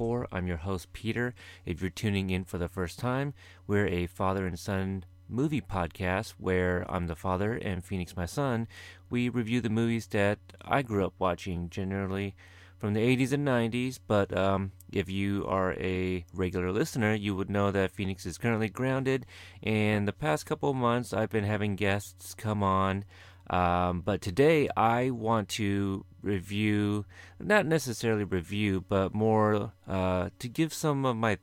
Hydrate 0.00 0.08
Level 0.08 0.28
4. 0.28 0.38
I'm 0.38 0.46
your 0.46 0.56
host, 0.56 0.92
Peter. 0.94 1.34
If 1.66 1.82
you're 1.82 1.90
tuning 1.90 2.30
in 2.30 2.44
for 2.44 2.56
the 2.56 2.68
first 2.68 2.98
time, 2.98 3.34
we're 3.66 3.86
a 3.86 4.06
father 4.06 4.46
and 4.46 4.58
son 4.58 5.04
movie 5.28 5.60
podcast 5.60 6.30
where 6.38 6.86
I'm 6.88 7.06
the 7.06 7.14
father 7.14 7.52
and 7.52 7.84
Phoenix 7.84 8.16
my 8.16 8.24
son. 8.24 8.66
We 9.10 9.28
review 9.28 9.60
the 9.60 9.68
movies 9.68 10.06
that 10.08 10.38
I 10.62 10.80
grew 10.80 11.04
up 11.04 11.12
watching, 11.18 11.68
generally 11.68 12.34
from 12.78 12.94
the 12.94 13.00
80s 13.00 13.32
and 13.32 13.46
90s. 13.46 13.98
But 14.06 14.34
um, 14.34 14.72
if 14.90 15.10
you 15.10 15.44
are 15.46 15.74
a 15.74 16.24
regular 16.32 16.72
listener, 16.72 17.12
you 17.12 17.36
would 17.36 17.50
know 17.50 17.70
that 17.70 17.92
Phoenix 17.92 18.24
is 18.24 18.38
currently 18.38 18.70
grounded. 18.70 19.26
And 19.62 20.08
the 20.08 20.14
past 20.14 20.46
couple 20.46 20.72
months, 20.72 21.12
I've 21.12 21.30
been 21.30 21.44
having 21.44 21.76
guests 21.76 22.32
come 22.32 22.62
on. 22.62 23.04
Um, 23.50 24.00
but 24.00 24.22
today, 24.22 24.70
I 24.76 25.10
want 25.10 25.50
to 25.60 26.06
review, 26.22 27.04
not 27.38 27.66
necessarily 27.66 28.24
review, 28.24 28.84
but 28.88 29.14
more 29.14 29.72
uh, 29.88 30.30
to 30.38 30.48
give 30.48 30.72
some 30.72 31.04
of 31.04 31.16
my 31.16 31.38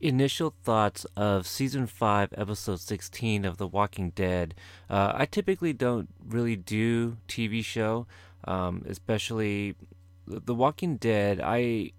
initial 0.00 0.52
thoughts 0.64 1.06
of 1.16 1.46
season 1.46 1.86
5 1.86 2.34
episode 2.36 2.80
16 2.80 3.44
of 3.44 3.56
the 3.56 3.68
walking 3.68 4.10
dead. 4.10 4.52
Uh, 4.90 5.12
i 5.14 5.24
typically 5.24 5.72
don't 5.72 6.08
really 6.26 6.56
do 6.56 7.18
tv 7.28 7.64
show 7.64 8.04
um, 8.44 8.84
especially 8.88 9.76
the 10.26 10.54
walking 10.54 10.96
dead. 10.96 11.40
I 11.42 11.92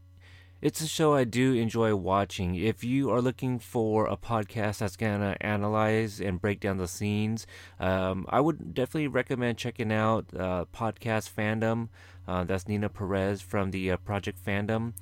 it's 0.63 0.79
a 0.79 0.87
show 0.87 1.13
i 1.13 1.25
do 1.25 1.51
enjoy 1.53 1.93
watching 1.93 2.55
if 2.55 2.85
you 2.85 3.11
are 3.11 3.21
looking 3.21 3.59
for 3.59 4.05
a 4.05 4.15
podcast 4.15 4.77
that's 4.77 4.95
going 4.95 5.19
to 5.19 5.35
analyze 5.45 6.21
and 6.21 6.39
break 6.39 6.61
down 6.61 6.77
the 6.77 6.87
scenes 6.87 7.45
um, 7.81 8.25
i 8.29 8.39
would 8.39 8.73
definitely 8.73 9.09
recommend 9.09 9.57
checking 9.57 9.91
out 9.91 10.25
uh, 10.39 10.63
podcast 10.73 11.29
fandom 11.29 11.89
uh, 12.29 12.45
that's 12.45 12.65
nina 12.65 12.87
perez 12.87 13.41
from 13.41 13.71
the 13.71 13.91
uh, 13.91 13.97
project 13.97 14.39
fandom 14.41 14.93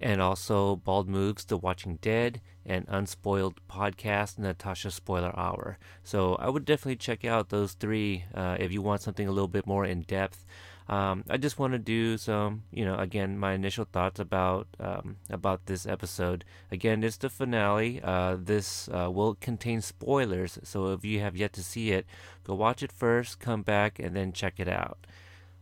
and 0.00 0.20
also 0.22 0.76
Bald 0.76 1.08
Moves, 1.08 1.44
The 1.44 1.56
Watching 1.56 1.96
Dead, 2.00 2.40
and 2.64 2.84
Unspoiled 2.88 3.60
Podcast, 3.68 4.38
Natasha 4.38 4.90
Spoiler 4.90 5.36
Hour. 5.36 5.78
So 6.04 6.36
I 6.36 6.48
would 6.48 6.64
definitely 6.64 6.96
check 6.96 7.24
out 7.24 7.48
those 7.48 7.72
three 7.72 8.24
uh, 8.32 8.56
if 8.60 8.70
you 8.70 8.80
want 8.80 9.02
something 9.02 9.26
a 9.26 9.32
little 9.32 9.48
bit 9.48 9.66
more 9.66 9.84
in 9.84 10.02
depth. 10.02 10.44
Um, 10.88 11.24
I 11.28 11.36
just 11.36 11.58
want 11.58 11.74
to 11.74 11.78
do 11.78 12.16
some, 12.16 12.62
you 12.72 12.84
know, 12.84 12.96
again, 12.96 13.38
my 13.38 13.52
initial 13.52 13.84
thoughts 13.84 14.18
about 14.18 14.68
um, 14.80 15.16
about 15.28 15.66
this 15.66 15.86
episode. 15.86 16.46
Again, 16.70 17.04
it's 17.04 17.18
the 17.18 17.28
finale. 17.28 18.00
Uh, 18.02 18.36
this 18.40 18.88
uh, 18.88 19.10
will 19.10 19.34
contain 19.34 19.82
spoilers, 19.82 20.58
so 20.62 20.92
if 20.92 21.04
you 21.04 21.20
have 21.20 21.36
yet 21.36 21.52
to 21.54 21.62
see 21.62 21.90
it, 21.90 22.06
go 22.42 22.54
watch 22.54 22.82
it 22.82 22.90
first, 22.90 23.38
come 23.38 23.62
back, 23.62 23.98
and 23.98 24.16
then 24.16 24.32
check 24.32 24.54
it 24.58 24.68
out. 24.68 25.06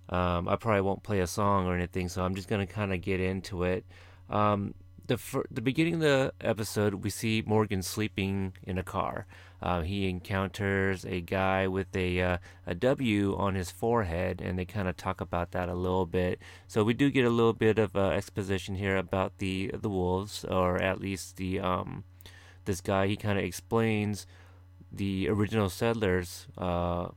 Um, 0.08 0.48
I 0.48 0.54
probably 0.54 0.82
won't 0.82 1.02
play 1.02 1.18
a 1.18 1.26
song 1.26 1.66
or 1.66 1.74
anything, 1.74 2.08
so 2.08 2.24
I'm 2.24 2.36
just 2.36 2.48
gonna 2.48 2.66
kind 2.66 2.92
of 2.92 3.00
get 3.00 3.20
into 3.20 3.64
it. 3.64 3.84
Um, 4.30 4.74
the 5.06 5.16
fir- 5.16 5.46
the 5.50 5.60
beginning 5.60 5.94
of 5.94 6.00
the 6.00 6.32
episode, 6.40 7.04
we 7.04 7.10
see 7.10 7.42
Morgan 7.46 7.82
sleeping 7.82 8.54
in 8.62 8.78
a 8.78 8.82
car. 8.82 9.26
Uh, 9.62 9.82
he 9.82 10.08
encounters 10.08 11.04
a 11.04 11.20
guy 11.20 11.66
with 11.66 11.94
a 11.96 12.20
uh, 12.20 12.38
a 12.66 12.74
W 12.74 13.36
on 13.36 13.54
his 13.54 13.70
forehead, 13.70 14.40
and 14.40 14.58
they 14.58 14.64
kind 14.64 14.88
of 14.88 14.96
talk 14.96 15.20
about 15.20 15.52
that 15.52 15.68
a 15.68 15.74
little 15.74 16.06
bit. 16.06 16.40
So 16.66 16.84
we 16.84 16.94
do 16.94 17.10
get 17.10 17.24
a 17.24 17.30
little 17.30 17.52
bit 17.52 17.78
of 17.78 17.96
uh, 17.96 18.08
exposition 18.08 18.74
here 18.76 18.96
about 18.96 19.38
the 19.38 19.70
the 19.74 19.88
wolves, 19.88 20.44
or 20.44 20.80
at 20.82 21.00
least 21.00 21.36
the 21.36 21.60
um, 21.60 22.04
this 22.64 22.80
guy. 22.80 23.06
He 23.06 23.16
kind 23.16 23.38
of 23.38 23.44
explains 23.44 24.26
the 24.92 25.28
original 25.28 25.70
settlers 25.70 26.46
uh, 26.58 27.08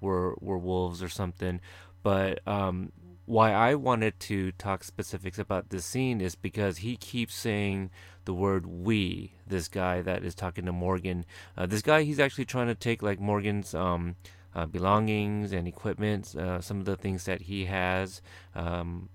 were 0.00 0.36
were 0.40 0.58
wolves 0.58 1.02
or 1.02 1.08
something, 1.08 1.60
but 2.02 2.46
um, 2.46 2.92
why 3.24 3.52
I 3.52 3.74
wanted 3.74 4.18
to 4.20 4.52
talk 4.52 4.82
specifics 4.82 5.38
about 5.38 5.70
this 5.70 5.84
scene 5.84 6.20
is 6.20 6.34
because 6.34 6.78
he 6.78 6.96
keeps 6.96 7.34
saying 7.34 7.90
the 8.24 8.34
word 8.34 8.66
we, 8.66 9.32
this 9.46 9.68
guy 9.68 10.02
that 10.02 10.24
is 10.24 10.34
talking 10.34 10.66
to 10.66 10.72
Morgan. 10.72 11.24
Uh, 11.56 11.66
this 11.66 11.82
guy, 11.82 12.02
he's 12.02 12.20
actually 12.20 12.44
trying 12.44 12.66
to 12.66 12.74
take 12.74 13.02
like 13.02 13.20
Morgan's 13.20 13.74
um, 13.74 14.16
uh, 14.54 14.66
belongings 14.66 15.52
and 15.52 15.68
equipment, 15.68 16.34
uh, 16.34 16.60
some 16.60 16.78
of 16.78 16.84
the 16.84 16.96
things 16.96 17.24
that 17.24 17.42
he 17.42 17.66
has. 17.66 18.22
Um, 18.54 19.08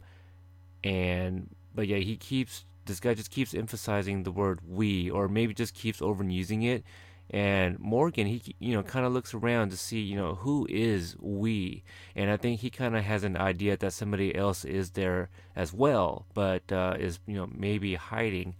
and, 0.83 1.49
but 1.75 1.87
yeah, 1.87 1.97
he 1.97 2.15
keeps, 2.15 2.65
this 2.85 2.99
guy 3.01 3.13
just 3.13 3.31
keeps 3.31 3.53
emphasizing 3.53 4.23
the 4.23 4.31
word 4.31 4.61
we, 4.65 5.09
or 5.09 5.27
maybe 5.27 5.53
just 5.53 5.73
keeps 5.73 5.99
overusing 5.99 6.63
it 6.65 6.83
and 7.29 7.77
Morgan, 7.79 8.25
he 8.25 8.55
you 8.59 8.73
know 8.73 8.83
kind 8.83 9.05
of 9.05 9.11
looks 9.11 9.33
around 9.33 9.71
to 9.71 9.77
see 9.77 9.99
you 9.99 10.15
know 10.15 10.35
who 10.35 10.65
is 10.69 11.15
we, 11.19 11.83
and 12.15 12.31
I 12.31 12.37
think 12.37 12.61
he 12.61 12.69
kind 12.69 12.95
of 12.95 13.03
has 13.03 13.23
an 13.23 13.35
idea 13.35 13.75
that 13.75 13.93
somebody 13.93 14.33
else 14.33 14.63
is 14.63 14.91
there 14.91 15.29
as 15.55 15.73
well, 15.73 16.25
but 16.33 16.71
uh, 16.71 16.95
is 16.97 17.19
you 17.27 17.35
know 17.35 17.49
maybe 17.53 17.95
hiding. 17.95 18.55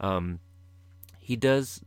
Um, 0.00 0.40
he 1.18 1.36
does 1.36 1.82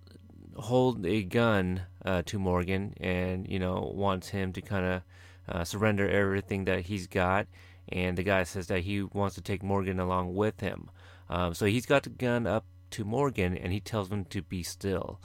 hold 0.55 1.05
a 1.05 1.23
gun 1.23 1.81
uh, 2.03 2.23
to 2.25 2.39
Morgan, 2.39 2.95
and 2.99 3.47
you 3.47 3.59
know 3.59 3.91
wants 3.93 4.29
him 4.29 4.53
to 4.53 4.61
kind 4.61 4.85
of 4.85 5.01
uh, 5.47 5.63
surrender 5.63 6.09
everything 6.09 6.65
that 6.65 6.81
he's 6.81 7.05
got, 7.05 7.45
and 7.89 8.17
the 8.17 8.23
guy 8.23 8.43
says 8.43 8.67
that 8.67 8.81
he 8.81 9.03
wants 9.03 9.35
to 9.35 9.41
take 9.41 9.61
Morgan 9.61 9.99
along 9.99 10.33
with 10.33 10.61
him. 10.61 10.89
Um, 11.29 11.53
so 11.53 11.67
he's 11.67 11.85
got 11.85 12.03
the 12.03 12.09
gun 12.09 12.47
up 12.47 12.65
to 12.91 13.05
Morgan, 13.05 13.55
and 13.55 13.71
he 13.71 13.79
tells 13.79 14.09
him 14.09 14.25
to 14.25 14.41
be 14.41 14.63
still 14.63 15.19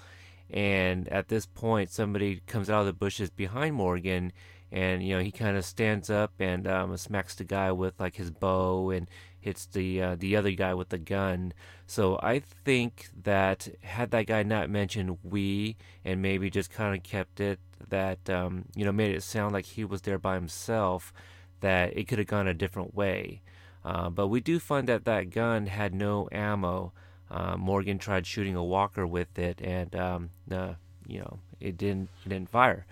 and 0.50 1.08
at 1.08 1.28
this 1.28 1.46
point 1.46 1.90
somebody 1.90 2.40
comes 2.46 2.70
out 2.70 2.80
of 2.80 2.86
the 2.86 2.92
bushes 2.92 3.30
behind 3.30 3.74
Morgan 3.74 4.32
and 4.70 5.02
you 5.02 5.16
know 5.16 5.22
he 5.22 5.30
kind 5.30 5.56
of 5.56 5.64
stands 5.64 6.10
up 6.10 6.32
and 6.38 6.66
um, 6.66 6.96
smacks 6.96 7.34
the 7.34 7.44
guy 7.44 7.72
with 7.72 7.98
like 7.98 8.16
his 8.16 8.30
bow 8.30 8.90
and 8.90 9.08
hits 9.40 9.66
the 9.66 10.02
uh, 10.02 10.16
the 10.18 10.36
other 10.36 10.50
guy 10.50 10.74
with 10.74 10.90
the 10.90 10.98
gun. 10.98 11.52
So 11.86 12.18
I 12.22 12.40
think 12.40 13.08
that 13.22 13.68
had 13.82 14.10
that 14.10 14.26
guy 14.26 14.42
not 14.42 14.68
mentioned 14.70 15.18
we 15.22 15.76
and 16.04 16.20
maybe 16.20 16.50
just 16.50 16.70
kind 16.70 16.96
of 16.96 17.02
kept 17.02 17.40
it 17.40 17.58
that 17.88 18.28
um, 18.28 18.66
you 18.74 18.84
know 18.84 18.92
made 18.92 19.14
it 19.14 19.22
sound 19.22 19.52
like 19.52 19.64
he 19.64 19.84
was 19.84 20.02
there 20.02 20.18
by 20.18 20.34
himself, 20.34 21.12
that 21.60 21.96
it 21.96 22.08
could 22.08 22.18
have 22.18 22.28
gone 22.28 22.48
a 22.48 22.54
different 22.54 22.94
way. 22.94 23.42
Uh, 23.84 24.10
but 24.10 24.28
we 24.28 24.40
do 24.40 24.58
find 24.58 24.86
that 24.88 25.04
that 25.04 25.30
gun 25.30 25.66
had 25.66 25.94
no 25.94 26.28
ammo. 26.32 26.92
Uh, 27.30 27.56
Morgan 27.56 27.98
tried 27.98 28.26
shooting 28.26 28.56
a 28.56 28.64
walker 28.64 29.06
with 29.06 29.38
it, 29.38 29.60
and 29.62 29.94
um, 29.94 30.30
uh, 30.50 30.74
you 31.06 31.20
know 31.20 31.38
it 31.60 31.76
didn't 31.76 32.08
it 32.24 32.30
didn't 32.30 32.50
fire. 32.50 32.86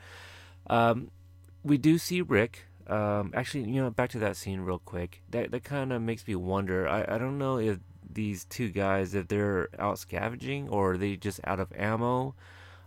Um, 0.68 1.10
we 1.62 1.78
do 1.78 1.98
see 1.98 2.22
Rick. 2.22 2.64
Um, 2.86 3.32
actually, 3.34 3.64
you 3.64 3.82
know, 3.82 3.90
back 3.90 4.10
to 4.10 4.18
that 4.20 4.36
scene 4.36 4.60
real 4.60 4.78
quick. 4.78 5.22
That 5.30 5.50
that 5.50 5.64
kind 5.64 5.92
of 5.92 6.02
makes 6.02 6.26
me 6.26 6.36
wonder. 6.36 6.88
I, 6.88 7.04
I 7.08 7.18
don't 7.18 7.38
know 7.38 7.58
if 7.58 7.78
these 8.10 8.44
two 8.44 8.70
guys 8.70 9.14
if 9.14 9.28
they're 9.28 9.68
out 9.78 9.98
scavenging 9.98 10.68
or 10.68 10.92
are 10.92 10.96
they 10.96 11.16
just 11.16 11.40
out 11.44 11.60
of 11.60 11.72
ammo. 11.76 12.34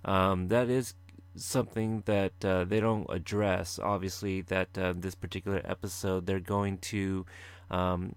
Um, 0.05 0.47
that 0.47 0.69
is 0.69 0.95
something 1.35 2.03
that 2.05 2.33
uh, 2.43 2.63
they 2.63 2.79
don't 2.79 3.05
address. 3.09 3.79
Obviously, 3.79 4.41
that 4.43 4.77
uh, 4.77 4.93
this 4.95 5.15
particular 5.15 5.61
episode 5.65 6.25
they're 6.25 6.39
going 6.39 6.77
to 6.77 7.25
um, 7.69 8.15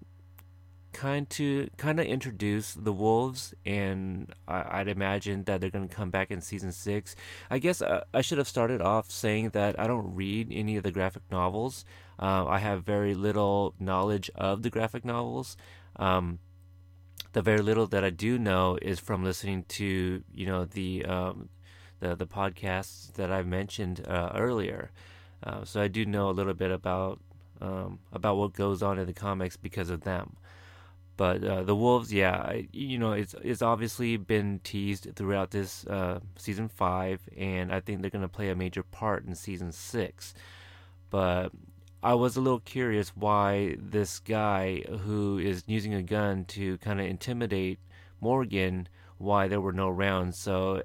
kind 0.93 1.29
to 1.31 1.69
kind 1.77 1.99
of 1.99 2.05
introduce 2.05 2.73
the 2.73 2.93
wolves, 2.93 3.53
and 3.65 4.33
I, 4.47 4.79
would 4.79 4.87
imagine 4.87 5.43
that 5.45 5.59
they're 5.59 5.69
going 5.69 5.89
to 5.89 5.93
come 5.93 6.09
back 6.09 6.31
in 6.31 6.41
season 6.41 6.71
six. 6.71 7.15
I 7.49 7.59
guess 7.59 7.81
I, 7.81 8.03
I, 8.13 8.21
should 8.21 8.37
have 8.37 8.47
started 8.47 8.81
off 8.81 9.11
saying 9.11 9.49
that 9.49 9.79
I 9.79 9.87
don't 9.87 10.15
read 10.15 10.47
any 10.51 10.77
of 10.77 10.83
the 10.83 10.91
graphic 10.91 11.23
novels. 11.31 11.83
Uh, 12.19 12.45
I 12.45 12.59
have 12.59 12.83
very 12.83 13.13
little 13.13 13.73
knowledge 13.79 14.29
of 14.35 14.61
the 14.61 14.69
graphic 14.69 15.03
novels. 15.03 15.57
Um, 15.97 16.39
the 17.33 17.41
very 17.41 17.59
little 17.59 17.87
that 17.87 18.03
I 18.03 18.09
do 18.11 18.37
know 18.37 18.77
is 18.81 18.99
from 18.99 19.23
listening 19.23 19.65
to 19.69 20.23
you 20.33 20.45
know 20.45 20.65
the 20.65 21.05
um, 21.05 21.49
the 21.99 22.15
the 22.15 22.27
podcasts 22.27 23.11
that 23.13 23.31
I 23.31 23.43
mentioned 23.43 24.05
uh, 24.07 24.31
earlier. 24.35 24.91
Uh, 25.43 25.65
so 25.65 25.81
I 25.81 25.87
do 25.87 26.05
know 26.05 26.29
a 26.29 26.31
little 26.31 26.53
bit 26.53 26.71
about 26.71 27.19
um, 27.61 27.99
about 28.11 28.37
what 28.37 28.53
goes 28.53 28.83
on 28.83 28.99
in 28.99 29.07
the 29.07 29.13
comics 29.13 29.57
because 29.57 29.89
of 29.89 30.01
them. 30.01 30.35
But 31.15 31.43
uh, 31.43 31.63
the 31.63 31.75
Wolves, 31.75 32.11
yeah, 32.11 32.61
you 32.71 32.97
know, 32.97 33.11
it's 33.11 33.35
it's 33.43 33.61
obviously 33.61 34.17
been 34.17 34.59
teased 34.63 35.15
throughout 35.15 35.51
this 35.51 35.85
uh, 35.85 36.19
season 36.37 36.69
five, 36.69 37.21
and 37.37 37.71
I 37.71 37.81
think 37.81 38.01
they're 38.01 38.09
going 38.09 38.23
to 38.23 38.27
play 38.27 38.49
a 38.49 38.55
major 38.55 38.83
part 38.83 39.25
in 39.25 39.35
season 39.35 39.71
six. 39.71 40.33
But 41.11 41.51
I 42.01 42.15
was 42.15 42.35
a 42.35 42.41
little 42.41 42.59
curious 42.59 43.15
why 43.15 43.77
this 43.79 44.19
guy 44.19 44.81
who 45.05 45.37
is 45.37 45.63
using 45.67 45.93
a 45.93 46.01
gun 46.01 46.45
to 46.45 46.77
kind 46.79 46.99
of 46.99 47.05
intimidate 47.05 47.79
Morgan, 48.19 48.89
why 49.19 49.47
there 49.47 49.61
were 49.61 49.73
no 49.73 49.89
rounds. 49.89 50.37
So 50.39 50.81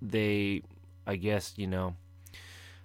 they, 0.00 0.62
I 1.06 1.16
guess, 1.16 1.54
you 1.56 1.66
know, 1.66 1.96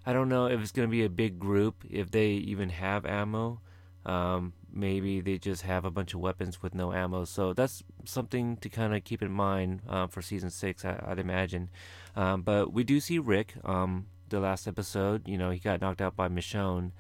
I 0.05 0.13
don't 0.13 0.29
know 0.29 0.47
if 0.47 0.59
it's 0.59 0.71
going 0.71 0.87
to 0.87 0.91
be 0.91 1.05
a 1.05 1.09
big 1.09 1.37
group, 1.37 1.85
if 1.89 2.09
they 2.09 2.29
even 2.31 2.69
have 2.69 3.05
ammo. 3.05 3.61
Um, 4.05 4.53
maybe 4.73 5.21
they 5.21 5.37
just 5.37 5.63
have 5.63 5.85
a 5.85 5.91
bunch 5.91 6.13
of 6.13 6.19
weapons 6.19 6.61
with 6.61 6.73
no 6.73 6.93
ammo. 6.93 7.25
So 7.25 7.53
that's 7.53 7.83
something 8.05 8.57
to 8.57 8.69
kind 8.69 8.95
of 8.95 9.03
keep 9.03 9.21
in 9.21 9.31
mind 9.31 9.81
uh, 9.87 10.07
for 10.07 10.21
season 10.21 10.49
six, 10.49 10.85
I, 10.85 11.03
would 11.07 11.19
imagine. 11.19 11.69
Um, 12.15 12.41
but 12.41 12.73
we 12.73 12.83
do 12.83 12.99
see 12.99 13.19
Rick. 13.19 13.55
Um, 13.63 14.07
the 14.29 14.39
last 14.39 14.67
episode, 14.67 15.27
you 15.27 15.37
know, 15.37 15.49
he 15.49 15.59
got 15.59 15.81
knocked 15.81 16.01
out 16.01 16.15
by 16.15 16.29
Michonne, 16.29 16.91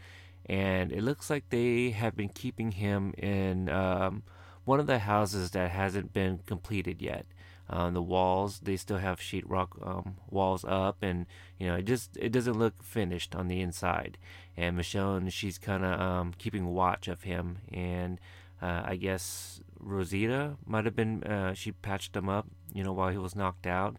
and 0.45 0.91
it 0.91 1.03
looks 1.03 1.29
like 1.29 1.49
they 1.49 1.91
have 1.91 2.15
been 2.15 2.29
keeping 2.29 2.71
him 2.71 3.13
in 3.17 3.69
um, 3.69 4.23
one 4.65 4.79
of 4.79 4.87
the 4.87 4.99
houses 4.99 5.51
that 5.51 5.71
hasn't 5.71 6.13
been 6.13 6.39
completed 6.45 7.01
yet. 7.01 7.25
Uh, 7.69 7.91
the 7.91 8.01
walls 8.01 8.61
they 8.61 8.75
still 8.75 8.97
have 8.97 9.19
sheetrock 9.19 9.67
um, 9.85 10.15
walls 10.29 10.65
up, 10.67 10.97
and 11.03 11.27
you 11.59 11.67
know 11.67 11.75
it 11.75 11.85
just 11.85 12.17
it 12.17 12.31
doesn't 12.31 12.57
look 12.57 12.81
finished 12.81 13.35
on 13.35 13.47
the 13.47 13.61
inside. 13.61 14.17
And 14.57 14.77
Michonne, 14.77 15.31
she's 15.31 15.57
kind 15.59 15.85
of 15.85 15.99
um, 15.99 16.33
keeping 16.37 16.73
watch 16.73 17.07
of 17.07 17.23
him, 17.23 17.59
and 17.71 18.19
uh, 18.61 18.81
I 18.85 18.95
guess 18.95 19.61
Rosita 19.79 20.55
might 20.65 20.85
have 20.85 20.95
been 20.95 21.23
uh, 21.23 21.53
she 21.53 21.71
patched 21.71 22.15
him 22.15 22.27
up, 22.27 22.47
you 22.73 22.83
know, 22.83 22.91
while 22.91 23.09
he 23.09 23.17
was 23.17 23.35
knocked 23.35 23.67
out. 23.67 23.97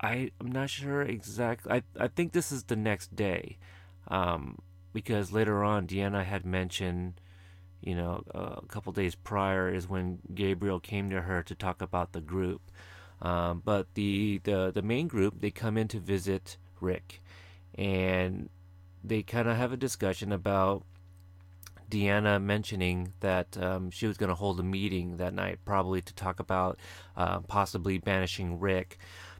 I 0.00 0.32
I'm 0.40 0.50
not 0.50 0.68
sure 0.70 1.02
exactly. 1.02 1.72
I 1.72 1.82
I 2.04 2.08
think 2.08 2.32
this 2.32 2.50
is 2.50 2.64
the 2.64 2.76
next 2.76 3.14
day, 3.14 3.58
um, 4.08 4.58
because 4.92 5.30
later 5.30 5.62
on 5.62 5.86
Deanna 5.86 6.24
had 6.24 6.44
mentioned 6.44 7.20
you 7.80 7.94
know, 7.94 8.22
a 8.34 8.66
couple 8.66 8.92
days 8.92 9.14
prior 9.14 9.72
is 9.72 9.88
when 9.88 10.18
Gabriel 10.34 10.80
came 10.80 11.10
to 11.10 11.22
her 11.22 11.42
to 11.44 11.54
talk 11.54 11.80
about 11.82 12.12
the 12.12 12.20
group. 12.20 12.60
Um, 13.20 13.62
but 13.64 13.94
the, 13.94 14.40
the 14.44 14.70
the 14.72 14.82
main 14.82 15.08
group 15.08 15.40
they 15.40 15.50
come 15.50 15.76
in 15.76 15.88
to 15.88 15.98
visit 15.98 16.56
Rick, 16.80 17.20
and 17.74 18.48
they 19.02 19.22
kind 19.22 19.48
of 19.48 19.56
have 19.56 19.72
a 19.72 19.76
discussion 19.76 20.30
about 20.32 20.84
Deanna 21.90 22.40
mentioning 22.42 23.12
that 23.20 23.56
um, 23.56 23.90
she 23.90 24.06
was 24.06 24.16
going 24.16 24.28
to 24.28 24.34
hold 24.34 24.60
a 24.60 24.62
meeting 24.62 25.16
that 25.16 25.34
night, 25.34 25.58
probably 25.64 26.02
to 26.02 26.14
talk 26.14 26.38
about 26.38 26.78
uh, 27.16 27.40
possibly 27.40 27.98
banishing 27.98 28.60
Rick. 28.60 28.98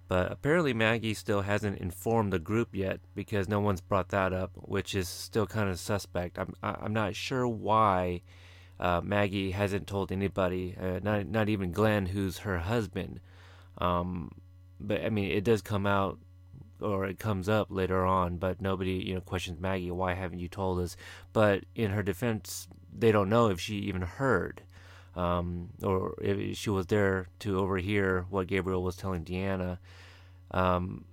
But 0.09 0.33
apparently, 0.33 0.73
Maggie 0.73 1.13
still 1.13 1.43
hasn't 1.43 1.79
informed 1.79 2.33
the 2.33 2.39
group 2.39 2.75
yet 2.75 3.01
because 3.15 3.47
no 3.47 3.61
one's 3.61 3.83
brought 3.83 4.09
that 4.09 4.33
up, 4.33 4.53
which 4.55 4.95
is 4.95 5.07
still 5.07 5.47
kind 5.47 5.69
of 5.69 5.79
suspect. 5.79 6.39
I'm 6.39 6.55
I'm 6.63 6.95
not 6.95 7.15
sure 7.15 7.47
why 7.47 8.23
uh, 8.81 9.03
Maggie 9.05 9.51
hasn't 9.51 9.87
told 9.87 10.11
anybody, 10.11 10.75
uh, 10.81 11.01
not 11.03 11.27
not 11.27 11.51
even 11.51 11.73
Glenn, 11.73 12.07
who's 12.07 12.39
her 12.39 12.59
husband. 12.59 13.21
Um, 13.77 14.33
but 14.81 15.05
I 15.05 15.11
mean, 15.11 15.31
it 15.31 15.45
does 15.45 15.61
come 15.61 15.87
out 15.87 16.19
or 16.81 17.07
it 17.07 17.19
comes 17.19 17.49
up 17.49 17.67
later 17.71 18.07
on, 18.07 18.39
but 18.39 18.61
nobody 18.61 18.93
you 18.93 19.15
know 19.15 19.21
questions 19.21 19.61
Maggie. 19.61 19.91
Why 19.91 20.15
haven't 20.15 20.39
you 20.39 20.49
told 20.49 20.81
us? 20.81 20.97
But 21.35 21.65
in 21.75 21.91
her 21.91 22.03
defense, 22.03 22.67
they 22.97 23.13
don't 23.13 23.29
know 23.29 23.49
if 23.49 23.61
she 23.61 23.77
even 23.77 24.03
heard. 24.03 24.63
Um, 25.19 25.71
or 25.83 26.15
if 26.23 26.57
she 26.57 26.71
was 26.71 26.87
there 26.87 27.27
to 27.41 27.59
overhear 27.59 28.25
what 28.31 28.47
Gabriel 28.47 28.85
was 28.85 28.95
telling 28.95 29.25
Deanna. 29.25 29.79
Um, 30.53 31.05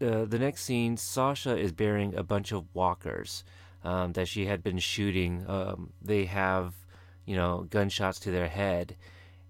uh, 0.00 0.26
the 0.26 0.38
next 0.38 0.64
scene, 0.64 0.98
Sasha 0.98 1.56
is 1.56 1.72
bearing 1.72 2.14
a 2.14 2.22
bunch 2.22 2.52
of 2.52 2.66
walkers 2.74 3.44
um, 3.82 4.12
that 4.12 4.28
she 4.28 4.44
had 4.44 4.62
been 4.62 4.78
shooting. 4.78 5.44
Um, 5.48 5.94
they 6.02 6.26
have, 6.26 6.74
you 7.24 7.34
know, 7.34 7.66
gunshots 7.70 8.20
to 8.20 8.30
their 8.30 8.48
head, 8.48 8.94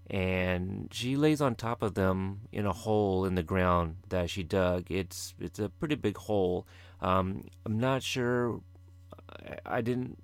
and 0.09 0.87
she 0.91 1.17
lays 1.17 1.41
on 1.41 1.55
top 1.55 1.83
of 1.83 1.95
them 1.95 2.41
in 2.53 2.65
a 2.65 2.73
hole 2.73 3.25
in 3.25 3.35
the 3.35 3.43
ground 3.43 3.97
that 4.07 4.29
she 4.29 4.41
dug. 4.41 4.89
It's 4.89 5.35
it's 5.37 5.59
a 5.59 5.67
pretty 5.67 5.95
big 5.95 6.15
hole. 6.15 6.65
Um, 7.01 7.43
I'm 7.65 7.77
not 7.77 8.03
sure. 8.03 8.61
I 9.65 9.81
didn't 9.81 10.17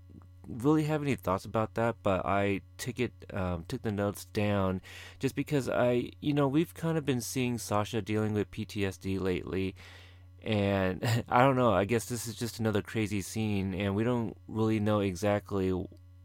really 0.47 0.83
have 0.83 1.01
any 1.01 1.15
thoughts 1.15 1.45
about 1.45 1.75
that, 1.75 1.95
but 2.03 2.25
I 2.25 2.61
took 2.77 2.99
it, 2.99 3.11
um, 3.33 3.65
took 3.67 3.81
the 3.81 3.91
notes 3.91 4.25
down, 4.25 4.81
just 5.19 5.35
because 5.35 5.69
I, 5.69 6.11
you 6.21 6.33
know, 6.33 6.47
we've 6.47 6.73
kind 6.73 6.97
of 6.97 7.05
been 7.05 7.21
seeing 7.21 7.57
Sasha 7.57 8.01
dealing 8.01 8.33
with 8.33 8.51
PTSD 8.51 9.19
lately, 9.19 9.75
and 10.43 11.03
I 11.29 11.39
don't 11.39 11.55
know. 11.55 11.73
I 11.73 11.85
guess 11.85 12.05
this 12.05 12.27
is 12.27 12.35
just 12.35 12.59
another 12.59 12.81
crazy 12.81 13.21
scene, 13.21 13.73
and 13.73 13.95
we 13.95 14.03
don't 14.03 14.35
really 14.47 14.79
know 14.79 14.99
exactly 14.99 15.73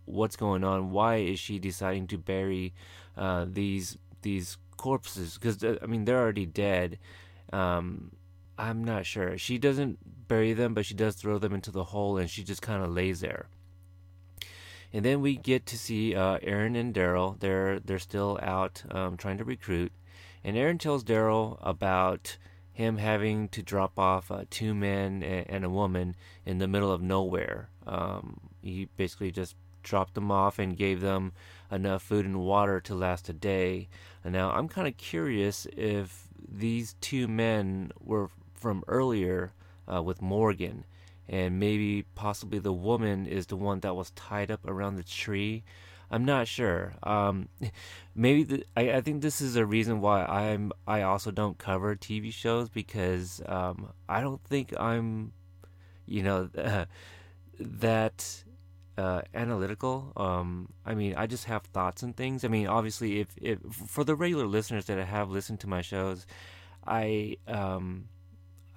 what's 0.05 0.37
going 0.37 0.65
on. 0.65 0.91
Why 0.91 1.17
is 1.17 1.39
she 1.39 1.59
deciding 1.59 2.07
to 2.09 2.19
bury 2.19 2.75
uh, 3.17 3.47
these 3.49 3.99
these 4.23 4.59
corpses? 4.77 5.35
Because 5.35 5.63
uh, 5.65 5.79
I 5.83 5.87
mean, 5.87 6.05
they're 6.05 6.21
already 6.21 6.47
dead. 6.47 6.99
Um, 7.53 8.13
I'm 8.59 8.85
not 8.85 9.07
sure. 9.07 9.39
She 9.39 9.57
doesn't 9.57 10.29
bury 10.29 10.53
them, 10.53 10.75
but 10.75 10.85
she 10.85 10.95
does 10.95 11.17
throw 11.17 11.39
them 11.39 11.55
into 11.55 11.71
the 11.71 11.85
hole, 11.85 12.19
and 12.19 12.29
she 12.29 12.45
just 12.45 12.61
kind 12.63 12.85
of 12.85 12.91
lays 12.91 13.21
there. 13.21 13.49
And 14.93 15.05
then 15.05 15.21
we 15.21 15.37
get 15.37 15.67
to 15.67 15.79
see 15.79 16.15
uh, 16.15 16.39
Aaron 16.43 16.75
and 16.77 16.93
Daryl. 16.95 17.39
They're 17.39 17.79
they're 17.79 17.99
still 17.99 18.39
out 18.43 18.83
um, 18.91 19.17
trying 19.17 19.39
to 19.39 19.45
recruit, 19.45 19.93
and 20.43 20.57
Aaron 20.57 20.79
tells 20.79 21.05
Daryl 21.05 21.59
about 21.61 22.37
him 22.73 22.97
having 22.97 23.49
to 23.49 23.63
drop 23.63 23.99
off 23.99 24.31
uh, 24.31 24.45
two 24.49 24.75
men 24.75 25.23
and, 25.23 25.65
a 25.65 25.71
woman 25.71 26.17
in 26.47 26.59
the 26.59 26.69
middle 26.69 26.91
of 26.91 27.03
nowhere. 27.03 27.69
Um, 27.87 28.41
he 28.63 28.89
basically 28.97 29.31
just 29.31 29.55
dropped 29.83 30.15
them 30.15 30.31
off 30.31 30.59
and 30.59 30.77
gave 30.77 31.01
them 31.01 31.33
enough 31.71 32.03
food 32.03 32.25
and 32.25 32.41
water 32.41 32.81
to 32.81 32.95
last 32.95 33.29
a 33.29 33.33
day. 33.33 33.89
And 34.25 34.33
now 34.33 34.51
I'm 34.51 34.69
kind 34.69 34.89
of 34.89 34.97
curious 34.97 35.67
if 35.77 36.29
these 36.49 36.95
two 37.01 37.29
men 37.29 37.93
were 38.01 38.31
from 38.55 38.83
earlier 38.89 39.53
uh, 39.93 40.03
with 40.03 40.23
Morgan 40.23 40.85
and 41.31 41.61
maybe 41.61 42.05
possibly 42.17 42.59
the 42.59 42.73
woman 42.73 43.25
is 43.25 43.47
the 43.47 43.57
one 43.57 43.79
that 43.81 43.95
was 43.95 44.11
tied 44.11 44.51
up 44.51 44.67
around 44.67 44.97
the 44.97 45.05
tree. 45.05 45.63
I'm 46.11 46.25
not 46.25 46.49
sure. 46.49 46.93
Um, 47.05 47.49
maybe 48.17 48.43
the, 48.43 48.65
I, 48.77 48.95
I 48.95 49.01
think 49.01 49.23
this 49.23 49.41
is 49.41 49.55
a 49.55 49.65
reason 49.65 50.01
why 50.01 50.25
I'm 50.25 50.73
I 50.89 51.03
also 51.03 51.31
don't 51.31 51.57
cover 51.57 51.95
TV 51.95 52.33
shows 52.33 52.69
because 52.69 53.41
um, 53.47 53.93
I 54.09 54.21
don't 54.21 54.43
think 54.43 54.75
I'm, 54.79 55.33
you 56.05 56.25
know, 56.25 56.51
that 57.61 58.45
uh, 58.99 59.23
analytical. 59.33 60.13
Um, 60.17 60.73
I 60.85 60.97
mean, 60.97 61.15
I 61.17 61.29
just 61.29 61.45
have 61.45 61.63
thoughts 61.63 62.03
and 62.03 62.17
things. 62.17 62.45
I 62.45 62.49
mean, 62.49 62.67
obviously, 62.67 63.21
if 63.21 63.29
if 63.41 63.61
for 63.87 64.03
the 64.03 64.17
regular 64.17 64.47
listeners 64.47 64.87
that 64.87 64.99
have 64.99 65.31
listened 65.31 65.61
to 65.61 65.69
my 65.69 65.81
shows, 65.81 66.27
I 66.85 67.37
um, 67.47 68.09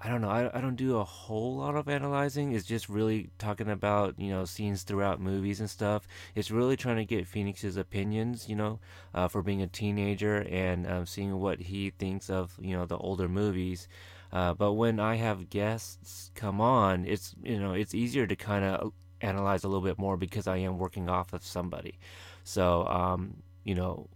I 0.04 0.08
don't 0.08 0.20
know. 0.20 0.28
I, 0.28 0.50
I 0.54 0.60
don't 0.60 0.76
do 0.76 0.98
a 0.98 1.04
whole 1.04 1.56
lot 1.56 1.76
of 1.76 1.88
analyzing. 1.88 2.52
It's 2.52 2.66
just 2.66 2.90
really 2.90 3.30
talking 3.38 3.70
about, 3.70 4.20
you 4.20 4.28
know, 4.28 4.44
scenes 4.44 4.82
throughout 4.82 5.18
movies 5.18 5.60
and 5.60 5.70
stuff. 5.70 6.06
It's 6.34 6.50
really 6.50 6.76
trying 6.76 6.96
to 6.96 7.06
get 7.06 7.26
Phoenix's 7.26 7.78
opinions, 7.78 8.46
you 8.46 8.54
know, 8.54 8.80
uh, 9.14 9.28
for 9.28 9.42
being 9.42 9.62
a 9.62 9.66
teenager 9.66 10.46
and 10.50 10.86
um, 10.86 11.06
seeing 11.06 11.40
what 11.40 11.58
he 11.58 11.88
thinks 11.88 12.28
of, 12.28 12.54
you 12.60 12.76
know, 12.76 12.84
the 12.84 12.98
older 12.98 13.28
movies. 13.30 13.88
Uh, 14.30 14.52
but 14.52 14.74
when 14.74 15.00
I 15.00 15.14
have 15.14 15.48
guests 15.48 16.30
come 16.34 16.60
on, 16.60 17.06
it's, 17.06 17.34
you 17.42 17.58
know, 17.58 17.72
it's 17.72 17.94
easier 17.94 18.26
to 18.26 18.36
kind 18.36 18.62
of 18.62 18.92
analyze 19.22 19.64
a 19.64 19.68
little 19.68 19.84
bit 19.84 19.98
more 19.98 20.18
because 20.18 20.46
I 20.46 20.58
am 20.58 20.76
working 20.76 21.08
off 21.08 21.32
of 21.32 21.42
somebody. 21.46 21.98
So, 22.42 22.86
um, 22.88 23.38
you 23.64 23.74
know, 23.74 24.10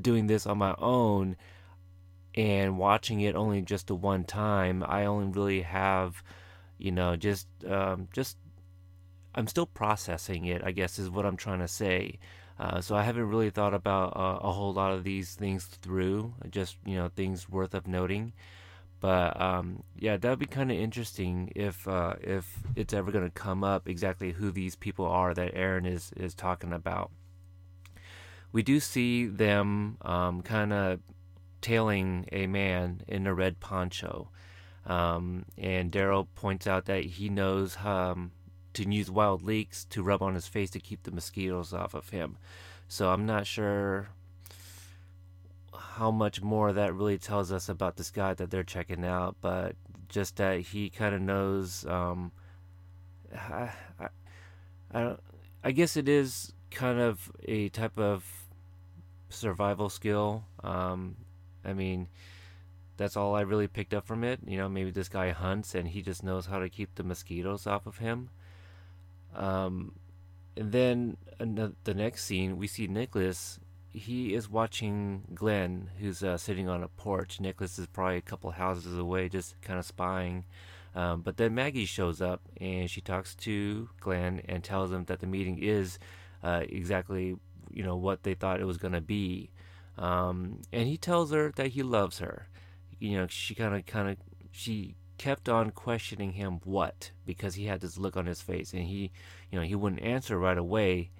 doing 0.00 0.28
this 0.28 0.46
on 0.46 0.58
my 0.58 0.76
own, 0.78 1.36
and 2.36 2.78
watching 2.78 3.20
it 3.20 3.34
only 3.34 3.62
just 3.62 3.86
the 3.86 3.94
one 3.94 4.24
time, 4.24 4.84
I 4.86 5.06
only 5.06 5.26
really 5.28 5.62
have, 5.62 6.22
you 6.78 6.90
know, 6.90 7.16
just 7.16 7.46
um, 7.66 8.08
just 8.12 8.36
I'm 9.34 9.46
still 9.46 9.66
processing 9.66 10.44
it. 10.46 10.62
I 10.64 10.72
guess 10.72 10.98
is 10.98 11.10
what 11.10 11.24
I'm 11.24 11.36
trying 11.36 11.60
to 11.60 11.68
say. 11.68 12.18
Uh, 12.58 12.80
so 12.80 12.94
I 12.94 13.02
haven't 13.02 13.28
really 13.28 13.50
thought 13.50 13.74
about 13.74 14.16
uh, 14.16 14.38
a 14.40 14.52
whole 14.52 14.72
lot 14.72 14.92
of 14.92 15.04
these 15.04 15.34
things 15.34 15.64
through. 15.64 16.34
Just 16.50 16.76
you 16.84 16.96
know, 16.96 17.08
things 17.08 17.48
worth 17.48 17.74
of 17.74 17.86
noting. 17.86 18.32
But 19.00 19.40
um, 19.40 19.82
yeah, 19.98 20.16
that'd 20.16 20.38
be 20.38 20.46
kind 20.46 20.70
of 20.70 20.76
interesting 20.78 21.52
if 21.54 21.86
uh, 21.88 22.14
if 22.20 22.58
it's 22.74 22.92
ever 22.94 23.10
going 23.10 23.24
to 23.24 23.30
come 23.30 23.64
up 23.64 23.88
exactly 23.88 24.32
who 24.32 24.50
these 24.50 24.74
people 24.76 25.06
are 25.06 25.32
that 25.34 25.52
Aaron 25.54 25.86
is 25.86 26.12
is 26.16 26.34
talking 26.34 26.72
about. 26.72 27.10
We 28.52 28.62
do 28.62 28.80
see 28.80 29.26
them 29.26 29.98
um, 30.02 30.40
kind 30.40 30.72
of 30.72 31.00
tailing 31.66 32.28
a 32.30 32.46
man 32.46 33.00
in 33.08 33.26
a 33.26 33.34
red 33.34 33.58
poncho. 33.58 34.28
Um, 34.86 35.46
and 35.58 35.90
Daryl 35.90 36.28
points 36.36 36.68
out 36.68 36.84
that 36.84 37.04
he 37.04 37.28
knows 37.28 37.76
um, 37.84 38.30
to 38.74 38.88
use 38.88 39.10
wild 39.10 39.42
leeks 39.42 39.84
to 39.86 40.04
rub 40.04 40.22
on 40.22 40.34
his 40.34 40.46
face 40.46 40.70
to 40.70 40.78
keep 40.78 41.02
the 41.02 41.10
mosquitoes 41.10 41.72
off 41.74 41.92
of 41.94 42.10
him. 42.10 42.38
So 42.86 43.10
I'm 43.10 43.26
not 43.26 43.48
sure 43.48 44.10
how 45.76 46.12
much 46.12 46.40
more 46.40 46.72
that 46.72 46.94
really 46.94 47.18
tells 47.18 47.50
us 47.50 47.68
about 47.68 47.96
this 47.96 48.12
guy 48.12 48.32
that 48.34 48.48
they're 48.48 48.62
checking 48.62 49.04
out, 49.04 49.34
but 49.40 49.74
just 50.08 50.36
that 50.36 50.60
he 50.60 50.88
kind 50.88 51.16
of 51.16 51.20
knows. 51.20 51.84
Um, 51.84 52.30
I, 53.34 53.72
I, 53.98 54.08
I, 54.94 55.16
I 55.64 55.72
guess 55.72 55.96
it 55.96 56.08
is 56.08 56.52
kind 56.70 57.00
of 57.00 57.32
a 57.42 57.70
type 57.70 57.98
of 57.98 58.24
survival 59.30 59.88
skill. 59.88 60.44
Um, 60.62 61.16
I 61.66 61.72
mean, 61.72 62.08
that's 62.96 63.16
all 63.16 63.34
I 63.34 63.42
really 63.42 63.68
picked 63.68 63.92
up 63.92 64.06
from 64.06 64.24
it. 64.24 64.40
You 64.46 64.56
know, 64.58 64.68
maybe 64.68 64.90
this 64.90 65.08
guy 65.08 65.30
hunts 65.30 65.74
and 65.74 65.88
he 65.88 66.02
just 66.02 66.22
knows 66.22 66.46
how 66.46 66.58
to 66.58 66.68
keep 66.68 66.94
the 66.94 67.02
mosquitoes 67.02 67.66
off 67.66 67.86
of 67.86 67.98
him. 67.98 68.30
Um, 69.34 69.92
and 70.56 70.72
then 70.72 71.16
the 71.38 71.94
next 71.94 72.24
scene, 72.24 72.56
we 72.56 72.66
see 72.66 72.86
Nicholas. 72.86 73.60
He 73.90 74.34
is 74.34 74.48
watching 74.48 75.24
Glenn, 75.34 75.90
who's 75.98 76.22
uh, 76.22 76.38
sitting 76.38 76.68
on 76.68 76.82
a 76.82 76.88
porch. 76.88 77.40
Nicholas 77.40 77.78
is 77.78 77.86
probably 77.86 78.16
a 78.16 78.22
couple 78.22 78.50
houses 78.52 78.96
away, 78.96 79.28
just 79.28 79.60
kind 79.60 79.78
of 79.78 79.84
spying. 79.84 80.44
Um, 80.94 81.20
but 81.20 81.36
then 81.36 81.54
Maggie 81.54 81.84
shows 81.84 82.22
up 82.22 82.40
and 82.58 82.90
she 82.90 83.02
talks 83.02 83.34
to 83.36 83.90
Glenn 84.00 84.40
and 84.48 84.64
tells 84.64 84.90
him 84.90 85.04
that 85.04 85.20
the 85.20 85.26
meeting 85.26 85.58
is 85.62 85.98
uh, 86.42 86.62
exactly 86.68 87.36
you 87.70 87.82
know 87.82 87.96
what 87.96 88.22
they 88.22 88.34
thought 88.34 88.60
it 88.60 88.66
was 88.66 88.78
gonna 88.78 89.00
be. 89.00 89.50
Um, 89.98 90.62
and 90.72 90.88
he 90.88 90.96
tells 90.96 91.30
her 91.32 91.52
that 91.56 91.68
he 91.68 91.82
loves 91.82 92.18
her. 92.18 92.48
You 92.98 93.18
know, 93.18 93.26
she 93.28 93.54
kind 93.54 93.74
of 93.74 93.86
kind 93.86 94.10
of 94.10 94.16
she 94.50 94.96
kept 95.18 95.48
on 95.48 95.70
questioning 95.70 96.32
him 96.32 96.60
what 96.64 97.10
because 97.24 97.54
he 97.54 97.66
had 97.66 97.80
this 97.80 97.96
look 97.96 98.16
on 98.16 98.26
his 98.26 98.42
face 98.42 98.72
and 98.72 98.82
he 98.82 99.10
you 99.50 99.58
know 99.58 99.64
he 99.64 99.74
wouldn't 99.74 100.02
answer 100.02 100.38
right 100.38 100.58
away. 100.58 101.10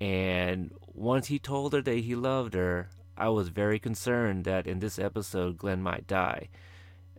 And 0.00 0.72
once 0.86 1.28
he 1.28 1.38
told 1.38 1.72
her 1.72 1.82
that 1.82 1.98
he 1.98 2.14
loved 2.14 2.54
her 2.54 2.88
i 3.16 3.28
was 3.28 3.48
very 3.48 3.78
concerned 3.78 4.44
that 4.44 4.66
in 4.66 4.80
this 4.80 4.98
episode 4.98 5.58
glenn 5.58 5.82
might 5.82 6.06
die. 6.06 6.48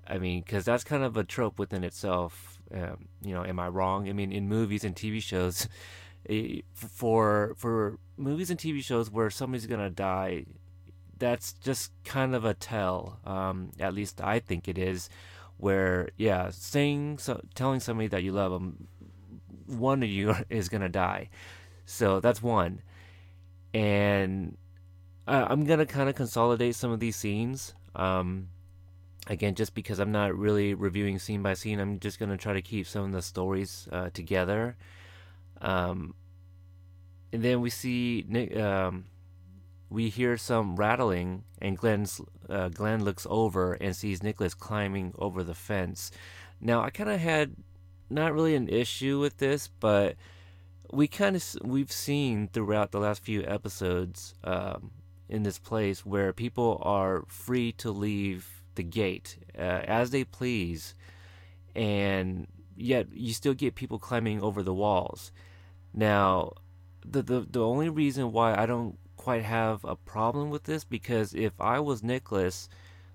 I 0.07 0.17
mean 0.17 0.41
because 0.41 0.65
that's 0.65 0.83
kind 0.83 1.03
of 1.03 1.17
a 1.17 1.23
trope 1.23 1.59
within 1.59 1.83
itself 1.83 2.59
um, 2.73 3.07
you 3.21 3.33
know 3.33 3.45
am 3.45 3.59
i 3.59 3.67
wrong? 3.67 4.09
I 4.09 4.13
mean 4.13 4.31
in 4.31 4.47
movies 4.47 4.83
and 4.83 4.95
tv 4.95 5.21
shows 5.21 5.67
eh, 6.29 6.61
for 6.73 7.53
for 7.57 7.99
movies 8.17 8.49
and 8.49 8.59
tv 8.59 8.83
shows 8.83 9.11
where 9.11 9.29
somebody's 9.29 9.67
gonna 9.67 9.89
die 9.89 10.45
that's 11.23 11.53
just 11.53 11.91
kind 12.03 12.35
of 12.35 12.43
a 12.43 12.53
tell 12.53 13.19
um, 13.25 13.71
at 13.79 13.93
least 13.93 14.21
i 14.21 14.39
think 14.39 14.67
it 14.67 14.77
is 14.77 15.09
where 15.63 16.09
yeah, 16.17 16.49
saying 16.51 17.17
so, 17.19 17.41
telling 17.55 17.79
somebody 17.79 18.07
that 18.09 18.21
you 18.21 18.33
love 18.33 18.51
them, 18.51 18.87
one 19.65 20.03
of 20.03 20.09
you 20.09 20.35
is 20.49 20.67
gonna 20.69 20.89
die. 20.89 21.29
So 21.85 22.19
that's 22.19 22.43
one, 22.43 22.81
and 23.73 24.57
I, 25.25 25.51
am 25.51 25.63
gonna 25.65 25.85
kind 25.85 26.09
of 26.09 26.15
consolidate 26.15 26.75
some 26.75 26.91
of 26.91 26.99
these 26.99 27.15
scenes. 27.15 27.73
Um, 27.95 28.49
again, 29.27 29.55
just 29.55 29.73
because 29.73 29.99
I'm 29.99 30.11
not 30.11 30.35
really 30.35 30.73
reviewing 30.73 31.17
scene 31.17 31.41
by 31.41 31.53
scene, 31.53 31.79
I'm 31.79 31.99
just 31.99 32.19
gonna 32.19 32.37
try 32.37 32.53
to 32.53 32.61
keep 32.61 32.85
some 32.85 33.05
of 33.05 33.11
the 33.13 33.21
stories 33.21 33.87
uh, 33.91 34.09
together. 34.13 34.75
Um, 35.61 36.13
and 37.31 37.41
then 37.41 37.61
we 37.61 37.69
see 37.69 38.25
Nick. 38.27 38.55
Um, 38.57 39.05
we 39.93 40.09
hear 40.09 40.37
some 40.37 40.75
rattling, 40.75 41.43
and 41.61 41.77
Glenn's, 41.77 42.19
uh, 42.49 42.69
Glenn 42.69 43.03
looks 43.03 43.27
over 43.29 43.73
and 43.73 43.95
sees 43.95 44.23
Nicholas 44.23 44.55
climbing 44.55 45.13
over 45.19 45.43
the 45.43 45.53
fence. 45.53 46.09
Now, 46.59 46.81
I 46.81 46.89
kind 46.89 47.11
of 47.11 47.19
had 47.19 47.55
not 48.09 48.33
really 48.33 48.55
an 48.55 48.69
issue 48.69 49.19
with 49.19 49.37
this, 49.37 49.67
but 49.67 50.15
we 50.91 51.07
kind 51.07 51.35
of 51.35 51.43
we've 51.61 51.91
seen 51.91 52.47
throughout 52.47 52.91
the 52.91 52.99
last 52.99 53.23
few 53.23 53.43
episodes 53.43 54.33
um, 54.43 54.89
in 55.29 55.43
this 55.43 55.59
place 55.59 56.03
where 56.03 56.33
people 56.33 56.81
are 56.83 57.23
free 57.27 57.71
to 57.73 57.91
leave 57.91 58.63
the 58.73 58.83
gate 58.83 59.37
uh, 59.55 59.61
as 59.61 60.09
they 60.09 60.23
please, 60.23 60.95
and 61.75 62.47
yet 62.75 63.07
you 63.13 63.31
still 63.31 63.53
get 63.53 63.75
people 63.75 63.99
climbing 63.99 64.41
over 64.41 64.63
the 64.63 64.73
walls. 64.73 65.31
Now, 65.93 66.53
the 67.05 67.21
the 67.21 67.47
the 67.47 67.63
only 67.63 67.89
reason 67.89 68.31
why 68.31 68.55
I 68.55 68.65
don't 68.65 68.97
quite 69.23 69.43
have 69.43 69.85
a 69.85 69.95
problem 69.95 70.49
with 70.49 70.63
this 70.63 70.83
because 70.83 71.33
if 71.33 71.53
I 71.57 71.79
was 71.79 72.03
Nicholas, 72.03 72.67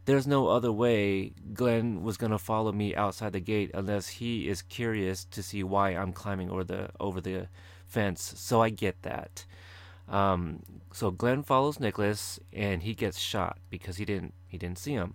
there's 0.06 0.26
no 0.26 0.48
other 0.48 0.72
way 0.72 1.32
Glenn 1.52 2.02
was 2.02 2.16
gonna 2.16 2.38
follow 2.38 2.72
me 2.72 2.96
outside 2.96 3.34
the 3.34 3.40
gate 3.40 3.70
unless 3.74 4.08
he 4.08 4.48
is 4.48 4.62
curious 4.62 5.26
to 5.26 5.42
see 5.42 5.62
why 5.62 5.90
I'm 5.90 6.14
climbing 6.14 6.48
over 6.48 6.64
the 6.64 6.88
over 6.98 7.20
the 7.20 7.48
fence. 7.86 8.32
So 8.38 8.62
I 8.62 8.70
get 8.70 9.02
that. 9.02 9.44
Um, 10.08 10.62
so 10.94 11.10
Glenn 11.10 11.42
follows 11.42 11.78
Nicholas 11.78 12.40
and 12.54 12.82
he 12.82 12.94
gets 12.94 13.18
shot 13.18 13.58
because 13.68 13.98
he 13.98 14.06
didn't 14.06 14.32
he 14.46 14.56
didn't 14.56 14.78
see 14.78 14.92
him. 14.92 15.12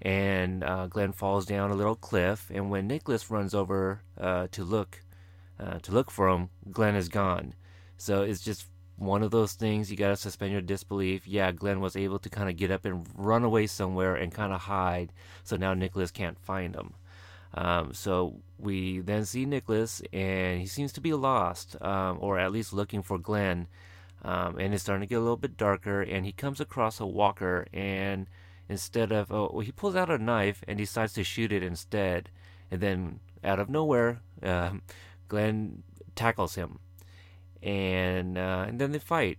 And 0.00 0.62
uh, 0.62 0.86
Glenn 0.86 1.10
falls 1.12 1.44
down 1.44 1.72
a 1.72 1.74
little 1.74 1.96
cliff. 1.96 2.52
And 2.54 2.70
when 2.70 2.86
Nicholas 2.86 3.32
runs 3.32 3.52
over 3.52 4.02
uh, 4.16 4.46
to 4.52 4.62
look 4.62 5.02
uh, 5.58 5.80
to 5.80 5.90
look 5.90 6.08
for 6.12 6.28
him, 6.28 6.50
Glenn 6.70 6.94
is 6.94 7.08
gone. 7.08 7.54
So 7.98 8.22
it's 8.22 8.44
just 8.44 8.68
one 8.96 9.22
of 9.22 9.30
those 9.30 9.52
things 9.52 9.90
you 9.90 9.96
got 9.96 10.08
to 10.08 10.16
suspend 10.16 10.52
your 10.52 10.62
disbelief. 10.62 11.26
Yeah, 11.26 11.52
Glenn 11.52 11.80
was 11.80 11.96
able 11.96 12.18
to 12.20 12.30
kind 12.30 12.48
of 12.48 12.56
get 12.56 12.70
up 12.70 12.84
and 12.84 13.06
run 13.14 13.44
away 13.44 13.66
somewhere 13.66 14.16
and 14.16 14.32
kind 14.32 14.52
of 14.52 14.62
hide. 14.62 15.12
So 15.44 15.56
now 15.56 15.74
Nicholas 15.74 16.10
can't 16.10 16.38
find 16.38 16.74
him. 16.74 16.94
Um, 17.54 17.92
so 17.92 18.40
we 18.58 19.00
then 19.00 19.24
see 19.24 19.44
Nicholas, 19.46 20.02
and 20.12 20.60
he 20.60 20.66
seems 20.66 20.92
to 20.92 21.00
be 21.00 21.14
lost, 21.14 21.80
um, 21.82 22.18
or 22.20 22.38
at 22.38 22.52
least 22.52 22.72
looking 22.72 23.02
for 23.02 23.18
Glenn. 23.18 23.66
Um, 24.22 24.58
and 24.58 24.74
it's 24.74 24.82
starting 24.82 25.06
to 25.06 25.10
get 25.10 25.18
a 25.18 25.20
little 25.20 25.36
bit 25.36 25.56
darker, 25.56 26.02
and 26.02 26.24
he 26.24 26.32
comes 26.32 26.60
across 26.60 26.98
a 27.00 27.06
walker, 27.06 27.66
and 27.72 28.26
instead 28.68 29.12
of 29.12 29.30
oh, 29.30 29.60
he 29.60 29.72
pulls 29.72 29.94
out 29.94 30.10
a 30.10 30.18
knife 30.18 30.64
and 30.66 30.78
decides 30.78 31.12
to 31.14 31.24
shoot 31.24 31.52
it 31.52 31.62
instead. 31.62 32.30
And 32.70 32.80
then 32.80 33.20
out 33.44 33.60
of 33.60 33.68
nowhere, 33.68 34.20
uh, 34.42 34.72
Glenn 35.28 35.82
tackles 36.14 36.54
him 36.54 36.78
and 37.66 38.38
uh, 38.38 38.64
and 38.68 38.80
then 38.80 38.92
they 38.92 39.00
fight, 39.00 39.38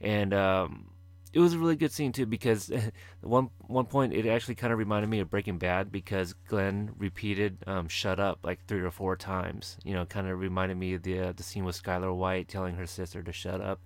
and 0.00 0.34
um, 0.34 0.90
it 1.32 1.40
was 1.40 1.54
a 1.54 1.58
really 1.58 1.76
good 1.76 1.90
scene 1.90 2.12
too 2.12 2.26
because 2.26 2.70
one 3.22 3.48
one 3.66 3.86
point 3.86 4.12
it 4.12 4.26
actually 4.26 4.54
kind 4.54 4.72
of 4.72 4.78
reminded 4.78 5.08
me 5.08 5.20
of 5.20 5.30
Breaking 5.30 5.58
Bad 5.58 5.90
because 5.90 6.34
Glenn 6.46 6.90
repeated 6.98 7.56
um, 7.66 7.88
"shut 7.88 8.20
up" 8.20 8.40
like 8.42 8.64
three 8.66 8.82
or 8.82 8.90
four 8.90 9.16
times. 9.16 9.78
You 9.82 9.94
know, 9.94 10.04
kind 10.04 10.28
of 10.28 10.38
reminded 10.38 10.76
me 10.76 10.94
of 10.94 11.02
the 11.02 11.18
uh, 11.20 11.32
the 11.32 11.42
scene 11.42 11.64
with 11.64 11.82
Skyler 11.82 12.14
White 12.14 12.48
telling 12.48 12.76
her 12.76 12.86
sister 12.86 13.22
to 13.22 13.32
shut 13.32 13.62
up. 13.62 13.80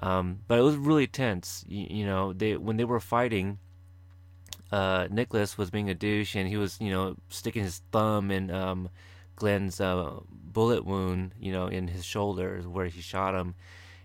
Um, 0.00 0.40
but 0.48 0.58
it 0.58 0.62
was 0.62 0.76
really 0.76 1.06
tense. 1.06 1.64
You, 1.68 1.86
you, 1.90 2.06
know, 2.06 2.32
they 2.32 2.56
when 2.56 2.78
they 2.78 2.84
were 2.84 3.00
fighting. 3.00 3.58
Uh, 4.70 5.06
Nicholas 5.10 5.58
was 5.58 5.70
being 5.70 5.90
a 5.90 5.94
douche, 5.94 6.34
and 6.34 6.48
he 6.48 6.56
was, 6.56 6.80
you 6.80 6.90
know, 6.90 7.14
sticking 7.28 7.62
his 7.62 7.82
thumb 7.92 8.30
in 8.30 8.50
um, 8.50 8.88
Glenn's 9.36 9.82
uh, 9.82 10.20
bullet 10.52 10.84
wound, 10.84 11.34
you 11.38 11.52
know, 11.52 11.66
in 11.66 11.88
his 11.88 12.04
shoulder 12.04 12.62
where 12.62 12.86
he 12.86 13.00
shot 13.00 13.34
him, 13.34 13.54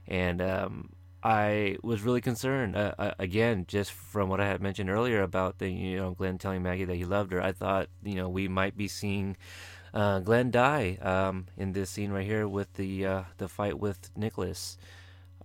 and 0.08 0.42
um, 0.42 0.90
I 1.24 1.78
was 1.84 2.04
really 2.04 2.22
concerned. 2.22 2.76
Uh, 2.76 2.94
uh, 2.98 3.12
again, 3.20 3.66
just 3.68 3.92
from 3.92 4.30
what 4.30 4.40
I 4.40 4.48
had 4.48 4.62
mentioned 4.62 4.90
earlier 4.90 5.22
about 5.22 5.58
the, 5.58 5.70
you 5.70 5.98
know, 5.98 6.12
Glenn 6.12 6.38
telling 6.38 6.64
Maggie 6.64 6.86
that 6.86 6.96
he 6.96 7.06
loved 7.06 7.32
her, 7.32 7.42
I 7.42 7.52
thought, 7.52 7.90
you 8.04 8.16
know, 8.16 8.30
we 8.30 8.48
might 8.48 8.78
be 8.78 8.88
seeing 8.88 9.36
uh, 9.94 10.20
Glenn 10.20 10.52
die 10.52 10.98
um, 11.02 11.48
in 11.58 11.74
this 11.74 11.90
scene 11.90 12.12
right 12.12 12.26
here 12.26 12.48
with 12.48 12.74
the 12.74 13.06
uh, 13.06 13.24
the 13.38 13.48
fight 13.48 13.80
with 13.80 14.10
Nicholas. 14.16 14.78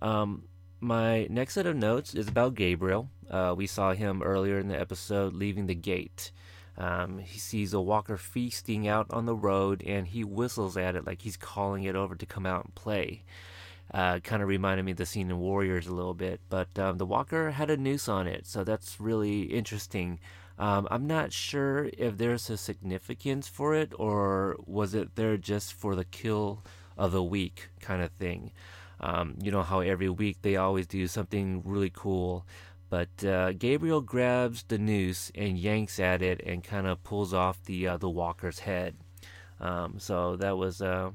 Um, 0.01 0.43
my 0.79 1.27
next 1.29 1.55
set 1.55 1.65
of 1.65 1.75
notes 1.75 2.13
is 2.13 2.27
about 2.27 2.55
Gabriel. 2.55 3.09
Uh, 3.29 3.53
we 3.57 3.67
saw 3.67 3.93
him 3.93 4.21
earlier 4.21 4.59
in 4.59 4.67
the 4.67 4.79
episode 4.79 5.33
leaving 5.33 5.65
the 5.65 5.75
gate. 5.75 6.31
Um, 6.77 7.19
he 7.19 7.39
sees 7.39 7.73
a 7.73 7.81
walker 7.81 8.17
feasting 8.17 8.87
out 8.87 9.07
on 9.11 9.25
the 9.25 9.35
road 9.35 9.83
and 9.85 10.07
he 10.07 10.23
whistles 10.23 10.75
at 10.75 10.95
it 10.95 11.05
like 11.05 11.21
he's 11.21 11.37
calling 11.37 11.83
it 11.83 11.95
over 11.95 12.15
to 12.15 12.25
come 12.25 12.45
out 12.45 12.65
and 12.65 12.75
play. 12.75 13.23
Uh, 13.93 14.19
kind 14.19 14.41
of 14.41 14.47
reminded 14.47 14.83
me 14.83 14.91
of 14.91 14.97
the 14.97 15.05
scene 15.05 15.29
in 15.29 15.37
Warriors 15.39 15.87
a 15.87 15.93
little 15.93 16.15
bit, 16.15 16.39
but 16.49 16.79
um, 16.79 16.97
the 16.97 17.05
walker 17.05 17.51
had 17.51 17.69
a 17.69 17.77
noose 17.77 18.07
on 18.07 18.27
it, 18.27 18.47
so 18.47 18.63
that's 18.63 18.99
really 18.99 19.43
interesting. 19.43 20.19
Um, 20.57 20.87
I'm 20.89 21.05
not 21.05 21.31
sure 21.33 21.89
if 21.97 22.17
there's 22.17 22.49
a 22.49 22.57
significance 22.57 23.47
for 23.47 23.75
it 23.75 23.91
or 23.97 24.55
was 24.65 24.95
it 24.95 25.15
there 25.15 25.37
just 25.37 25.73
for 25.73 25.95
the 25.95 26.05
kill 26.05 26.63
of 26.97 27.11
the 27.11 27.23
week 27.23 27.69
kind 27.79 28.01
of 28.01 28.11
thing. 28.11 28.51
Um, 28.99 29.35
you 29.41 29.51
know 29.51 29.63
how 29.63 29.81
every 29.81 30.09
week 30.09 30.37
they 30.41 30.55
always 30.55 30.87
do 30.87 31.07
something 31.07 31.61
really 31.65 31.91
cool. 31.93 32.45
But 32.93 33.25
uh, 33.25 33.53
Gabriel 33.53 34.01
grabs 34.01 34.61
the 34.67 34.77
noose 34.77 35.31
and 35.33 35.57
yanks 35.57 35.99
at 35.99 36.21
it 36.21 36.43
and 36.45 36.63
kind 36.63 36.85
of 36.85 37.03
pulls 37.03 37.33
off 37.33 37.57
the 37.63 37.87
uh, 37.87 37.97
the 37.97 38.07
walker's 38.07 38.59
head. 38.59 38.97
Um, 39.59 39.95
so 39.97 40.35
that 40.35 40.59
was 40.59 40.79
uh, 40.79 41.09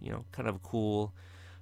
you 0.00 0.12
know 0.12 0.24
kind 0.30 0.48
of 0.48 0.54
a 0.54 0.58
cool 0.60 1.12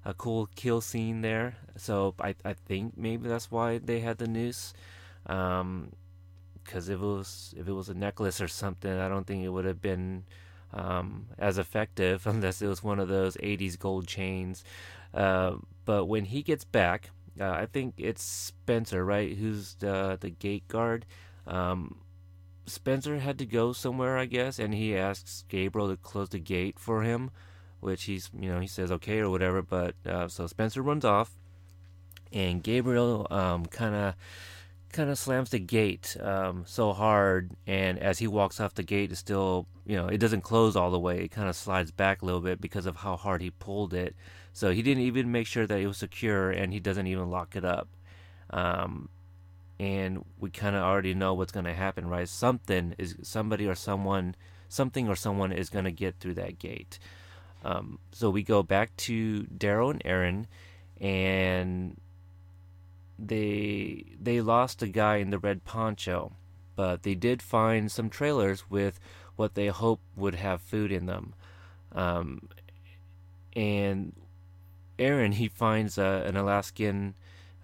a 0.05 0.13
cool 0.13 0.51
kill 0.57 0.83
scene 0.83 1.23
there. 1.23 1.57
So 1.79 2.15
I 2.21 2.35
I 2.45 2.53
think 2.53 2.99
maybe 2.99 3.31
that's 3.31 3.51
why 3.51 3.79
they 3.79 4.01
had 4.01 4.19
the 4.19 4.29
noose. 4.29 4.75
Um, 5.25 5.93
because 6.63 6.91
if 6.91 7.01
it 7.01 7.07
was 7.07 7.55
if 7.57 7.67
it 7.67 7.73
was 7.73 7.89
a 7.89 7.95
necklace 7.95 8.43
or 8.43 8.49
something, 8.49 8.93
I 8.93 9.09
don't 9.09 9.27
think 9.27 9.43
it 9.43 9.49
would 9.49 9.65
have 9.65 9.81
been 9.81 10.25
um, 10.75 11.29
as 11.39 11.57
effective 11.57 12.27
unless 12.27 12.61
it 12.61 12.67
was 12.67 12.85
one 12.85 13.01
of 13.01 13.09
those 13.09 13.39
'80s 13.39 13.79
gold 13.79 14.07
chains. 14.07 14.65
Uh, 15.15 15.57
but 15.87 16.05
when 16.05 16.27
he 16.27 16.43
gets 16.43 16.65
back, 16.65 17.09
uh, 17.41 17.53
I 17.53 17.67
think 17.67 17.95
it's 17.97 18.23
Spencer, 18.23 19.05
right? 19.05 19.37
Who's 19.37 19.75
the 19.77 20.19
the 20.21 20.31
gate 20.31 20.69
guard. 20.69 21.07
Um, 21.47 22.01
Spencer 22.67 23.19
had 23.19 23.39
to 23.39 23.47
go 23.47 23.73
somewhere, 23.73 24.17
I 24.17 24.27
guess, 24.27 24.59
and 24.59 24.73
he 24.75 24.97
asks 24.97 25.45
Gabriel 25.49 25.89
to 25.89 25.97
close 25.97 26.29
the 26.29 26.39
gate 26.39 26.79
for 26.79 27.03
him, 27.03 27.31
which 27.81 28.05
he's 28.05 28.31
you 28.39 28.51
know 28.51 28.61
he 28.61 28.67
says 28.67 28.93
okay 28.93 29.19
or 29.19 29.31
whatever. 29.31 29.63
But 29.63 29.95
uh, 30.07 30.29
so 30.29 30.47
Spencer 30.47 30.83
runs 30.83 31.05
off, 31.05 31.33
and 32.33 32.63
Gabriel 32.63 33.27
um, 33.31 33.67
kind 33.67 33.95
of 33.95 34.15
kind 34.93 35.09
of 35.09 35.19
slams 35.19 35.51
the 35.51 35.59
gate 35.59 36.17
um, 36.21 36.65
so 36.67 36.93
hard, 36.93 37.53
and 37.67 37.99
as 37.99 38.19
he 38.19 38.27
walks 38.27 38.61
off 38.61 38.75
the 38.75 38.83
gate, 38.83 39.13
it 39.13 39.17
still 39.17 39.67
you 39.87 39.97
know 39.97 40.07
it 40.07 40.19
doesn't 40.19 40.43
close 40.43 40.77
all 40.77 40.91
the 40.91 40.99
way. 40.99 41.25
It 41.25 41.31
kind 41.31 41.49
of 41.49 41.57
slides 41.57 41.91
back 41.91 42.23
a 42.23 42.25
little 42.25 42.41
bit 42.41 42.61
because 42.61 42.87
of 42.87 42.97
how 42.97 43.17
hard 43.17 43.43
he 43.43 43.51
pulled 43.51 43.95
it. 43.95 44.15
So 44.53 44.71
he 44.71 44.83
didn't 44.83 45.05
even 45.05 45.31
make 45.31 45.47
sure 45.47 45.67
that 45.67 45.79
it 45.79 45.87
was 45.87 45.99
secure, 45.99 46.51
and 46.51 46.73
he 46.73 46.81
doesn't 46.81 47.07
even 47.07 47.31
lock 47.31 47.57
it 47.57 47.65
up. 47.65 47.89
Um, 48.51 49.09
and 49.79 50.25
we 50.39 50.51
kind 50.51 50.77
of 50.77 50.83
already 50.83 51.15
know 51.15 51.35
what's 51.35 51.53
going 51.53 51.65
to 51.65 51.75
happen, 51.75 52.09
right? 52.09 52.29
Something 52.29 52.95
is 52.99 53.17
somebody 53.23 53.67
or 53.67 53.75
someone, 53.75 54.35
something 54.69 55.09
or 55.09 55.17
someone 55.17 55.53
is 55.53 55.71
going 55.71 55.87
to 55.87 55.93
get 55.93 56.17
through 56.19 56.35
that 56.35 56.59
gate. 56.59 56.99
Um, 57.65 57.99
so 58.13 58.29
we 58.31 58.43
go 58.43 58.63
back 58.63 58.95
to 58.99 59.45
Daryl 59.45 59.91
and 59.91 60.03
Aaron, 60.05 60.47
and 61.01 61.99
they 63.19 64.05
they 64.21 64.41
lost 64.41 64.83
a 64.83 64.89
guy 64.89 65.17
in 65.17 65.31
the 65.31 65.39
red 65.39 65.65
poncho, 65.65 66.33
but 66.77 67.03
they 67.03 67.15
did 67.15 67.43
find 67.43 67.91
some 67.91 68.09
trailers 68.11 68.69
with 68.71 68.99
what 69.37 69.55
they 69.55 69.69
hope 69.69 70.01
would 70.17 70.35
have 70.35 70.61
food 70.61 70.93
in 70.93 71.07
them. 71.07 71.35
Um, 71.93 72.49
and 73.55 74.13
Aaron 75.01 75.33
he 75.33 75.49
finds 75.49 75.99
uh, 75.99 76.23
an 76.27 76.37
Alaskan 76.37 77.15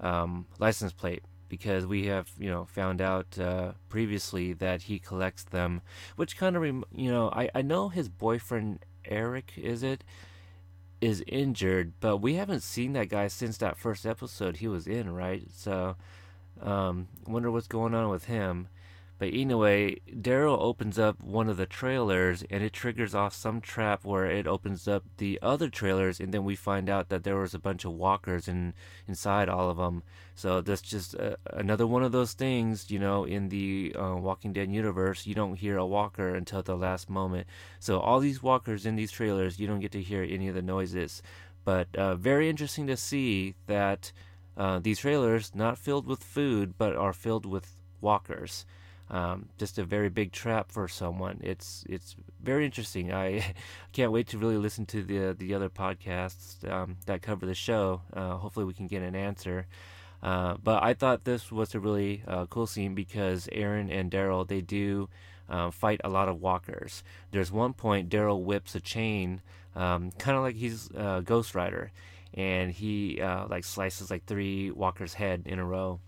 um, 0.01 0.47
license 0.59 0.93
plate 0.93 1.23
because 1.49 1.87
we 1.87 2.07
have 2.07 2.31
you 2.39 2.51
know 2.51 2.65
found 2.65 3.01
out 3.01 3.39
uh, 3.39 3.73
previously 3.89 4.53
that 4.55 4.83
he 4.83 4.99
collects 4.99 5.45
them, 5.45 5.83
which 6.17 6.37
kind 6.37 6.57
of 6.57 6.63
rem- 6.63 6.85
you 6.95 7.11
know 7.11 7.31
I 7.31 7.51
I 7.55 7.63
know 7.63 7.89
his 7.89 8.09
boyfriend 8.09 8.81
Eric 9.05 9.53
is 9.57 9.83
it 9.83 10.03
is 11.01 11.23
injured, 11.27 11.93
but 12.01 12.19
we 12.19 12.35
haven't 12.35 12.63
seen 12.63 12.95
that 12.95 13.09
guy 13.09 13.29
since 13.29 13.59
that 13.59 13.77
first 13.77 14.07
episode 14.07 14.57
he 14.57 14.69
was 14.69 14.87
in, 14.87 15.15
right? 15.15 15.45
So, 15.53 15.97
um, 16.63 17.09
wonder 17.27 17.51
what's 17.51 17.69
going 17.69 17.95
on 17.95 18.09
with 18.09 18.25
him. 18.25 18.69
But 19.19 19.33
anyway, 19.33 20.01
Daryl 20.13 20.59
opens 20.61 20.99
up 20.99 21.21
one 21.23 21.49
of 21.49 21.57
the 21.57 21.65
trailers 21.65 22.45
and 22.51 22.63
it 22.63 22.75
triggers 22.75 23.15
off 23.15 23.33
some 23.33 23.63
trap 23.63 24.05
where 24.05 24.27
it 24.27 24.47
opens 24.47 24.87
up 24.87 25.05
the 25.17 25.39
other 25.41 25.71
trailers, 25.71 26.21
and 26.21 26.35
then 26.35 26.45
we 26.45 26.55
find 26.55 26.91
out 26.91 27.09
that 27.09 27.25
there 27.25 27.37
was 27.37 27.55
a 27.55 27.59
bunch 27.59 27.87
of 27.87 27.93
walkers 27.93 28.47
in 28.47 28.75
inside 29.09 29.49
all 29.49 29.71
of 29.71 29.79
them. 29.79 30.03
So 30.35 30.61
that's 30.61 30.83
just 30.83 31.15
uh, 31.15 31.37
another 31.51 31.87
one 31.87 32.03
of 32.03 32.13
those 32.13 32.35
things, 32.35 32.91
you 32.91 32.99
know, 32.99 33.25
in 33.25 33.49
the 33.49 33.97
uh, 33.99 34.17
Walking 34.17 34.53
Dead 34.53 34.71
universe. 34.71 35.27
You 35.27 35.35
don't 35.35 35.57
hear 35.57 35.79
a 35.79 35.87
walker 35.87 36.35
until 36.35 36.63
the 36.63 36.77
last 36.77 37.09
moment. 37.09 37.47
So 37.81 38.01
all 38.01 38.21
these 38.21 38.43
walkers 38.43 38.85
in 38.85 38.97
these 38.97 39.13
trailers, 39.13 39.59
you 39.59 39.67
don't 39.67 39.81
get 39.81 39.93
to 39.93 40.03
hear 40.03 40.23
any 40.23 40.49
of 40.49 40.55
the 40.55 40.61
noises. 40.61 41.23
But 41.65 41.89
uh, 41.97 42.17
very 42.17 42.51
interesting 42.51 42.87
to 42.89 42.99
see 42.99 43.55
that 43.67 44.13
uh, 44.59 44.79
these 44.79 44.99
trailers 44.99 45.55
not 45.55 45.79
filled 45.79 46.07
with 46.07 46.23
food, 46.23 46.75
but 46.77 46.95
are 46.95 47.15
filled 47.15 47.47
with 47.47 47.73
walkers 48.03 48.67
um, 49.11 49.49
just 49.59 49.79
a 49.79 49.85
very 49.85 50.09
big 50.09 50.33
trap 50.33 50.73
for 50.73 50.89
someone. 50.89 51.41
It's 51.43 51.85
it's 51.89 52.17
very 52.43 52.65
interesting. 52.65 53.13
I 53.13 53.55
can't 53.93 54.13
wait 54.13 54.29
to 54.29 54.39
really 54.39 54.57
listen 54.57 54.87
to 54.87 55.03
the 55.03 55.35
the 55.35 55.55
other 55.55 55.69
podcasts 55.69 56.69
um, 56.71 56.97
that 57.07 57.23
cover 57.23 57.47
the 57.47 57.55
show. 57.55 58.03
Uh, 58.13 58.37
hopefully, 58.37 58.67
we 58.67 58.75
can 58.75 58.87
get 58.87 59.03
an 59.03 59.15
answer. 59.15 59.67
Uh, 60.23 60.57
but 60.63 60.83
I 60.83 60.95
thought 60.95 61.25
this 61.25 61.53
was 61.53 61.75
a 61.75 61.81
really 61.81 62.23
uh, 62.27 62.47
cool 62.47 62.67
scene 62.67 62.95
because 62.95 63.49
Aaron 63.53 63.91
and 63.91 64.11
Daryl 64.11 64.47
they 64.47 64.61
do 64.61 65.09
uh, 65.49 65.71
fight 65.71 66.01
a 66.03 66.09
lot 66.09 66.29
of 66.29 66.41
walkers. 66.41 67.03
There's 67.31 67.53
one 67.53 67.75
point 67.75 68.09
Daryl 68.09 68.43
whips 68.43 68.75
a 68.75 68.81
chain, 68.81 69.43
um, 69.75 70.11
kind 70.13 70.37
of 70.37 70.43
like 70.43 70.57
he's 70.57 70.91
uh, 70.97 71.21
Ghost 71.21 71.55
Rider, 71.55 71.93
and 72.35 72.73
he 72.73 73.21
uh, 73.21 73.47
like 73.49 73.65
slices 73.65 74.11
like 74.11 74.25
three 74.25 74.71
walkers' 74.71 75.15
head 75.15 75.43
in 75.47 75.59
a 75.59 75.65
row. 75.65 76.01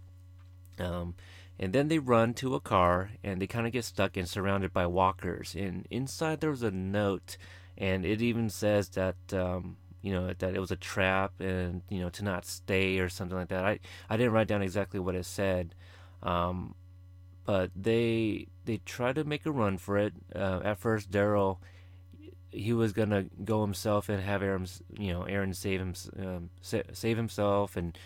Um, 0.79 1.15
and 1.59 1.73
then 1.73 1.89
they 1.89 1.99
run 1.99 2.35
to 2.35 2.55
a 2.55 2.61
car 2.61 3.11
and 3.25 3.41
they 3.41 3.47
kind 3.47 3.67
of 3.67 3.73
get 3.73 3.85
stuck 3.85 4.17
and 4.17 4.29
surrounded 4.29 4.73
by 4.73 4.87
walkers. 4.87 5.55
And 5.55 5.87
inside 5.91 6.41
there 6.41 6.51
was 6.51 6.63
a 6.63 6.71
note, 6.71 7.37
and 7.77 8.05
it 8.05 8.23
even 8.23 8.49
says 8.51 8.91
that 8.91 9.17
um, 9.33 9.77
you 10.03 10.13
know 10.13 10.33
that 10.39 10.55
it 10.55 10.61
was 10.61 10.71
a 10.71 10.77
trap 10.77 11.41
and 11.41 11.83
you 11.89 12.01
know 12.01 12.11
to 12.11 12.25
not 12.25 12.45
stay 12.45 12.99
or 12.99 13.09
something 13.09 13.37
like 13.37 13.49
that. 13.49 13.65
I 13.65 13.81
I 14.09 14.17
didn't 14.17 14.33
write 14.33 14.49
down 14.49 14.63
exactly 14.63 15.01
what 15.01 15.15
it 15.15 15.27
said, 15.27 15.75
um, 16.23 16.75
but 17.45 17.71
they 17.75 18.47
they 18.65 18.79
try 18.79 19.13
to 19.13 19.25
make 19.25 19.45
a 19.47 19.51
run 19.51 19.79
for 19.79 19.99
it. 19.99 20.15
Uh, 20.35 20.61
at 20.65 20.79
first, 20.79 21.11
Daryl 21.11 21.59
he 22.51 22.73
was 22.73 22.93
gonna 22.93 23.27
go 23.45 23.63
himself 23.63 24.09
and 24.09 24.23
have 24.23 24.43
Aaron 24.43 24.67
you 24.99 25.13
know 25.13 25.23
Aaron 25.25 25.53
save 25.53 25.81
him 25.81 25.95
um, 26.19 26.51
save 26.63 27.17
himself 27.17 27.77
and 27.77 27.99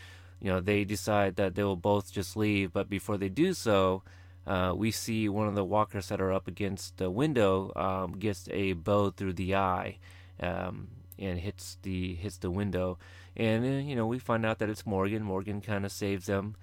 you 0.42 0.50
know, 0.50 0.60
they 0.60 0.82
decide 0.84 1.36
that 1.36 1.54
they 1.54 1.62
will 1.62 1.76
both 1.76 2.12
just 2.12 2.36
leave. 2.36 2.72
But 2.72 2.90
before 2.90 3.16
they 3.16 3.28
do 3.28 3.54
so, 3.54 4.02
uh, 4.44 4.74
we 4.76 4.90
see 4.90 5.28
one 5.28 5.46
of 5.46 5.54
the 5.54 5.64
walkers 5.64 6.08
that 6.08 6.20
are 6.20 6.32
up 6.32 6.48
against 6.48 6.96
the 6.96 7.10
window 7.10 7.72
um, 7.76 8.18
gets 8.18 8.48
a 8.50 8.72
bow 8.72 9.10
through 9.10 9.34
the 9.34 9.54
eye 9.54 9.98
um, 10.40 10.88
and 11.16 11.38
hits 11.38 11.78
the 11.82 12.16
hits 12.16 12.38
the 12.38 12.50
window. 12.50 12.98
And 13.36 13.64
uh, 13.64 13.88
you 13.88 13.94
know, 13.94 14.06
we 14.06 14.18
find 14.18 14.44
out 14.44 14.58
that 14.58 14.68
it's 14.68 14.84
Morgan. 14.84 15.22
Morgan 15.22 15.60
kind 15.60 15.84
of 15.86 15.92
saves 15.92 16.26
them, 16.26 16.56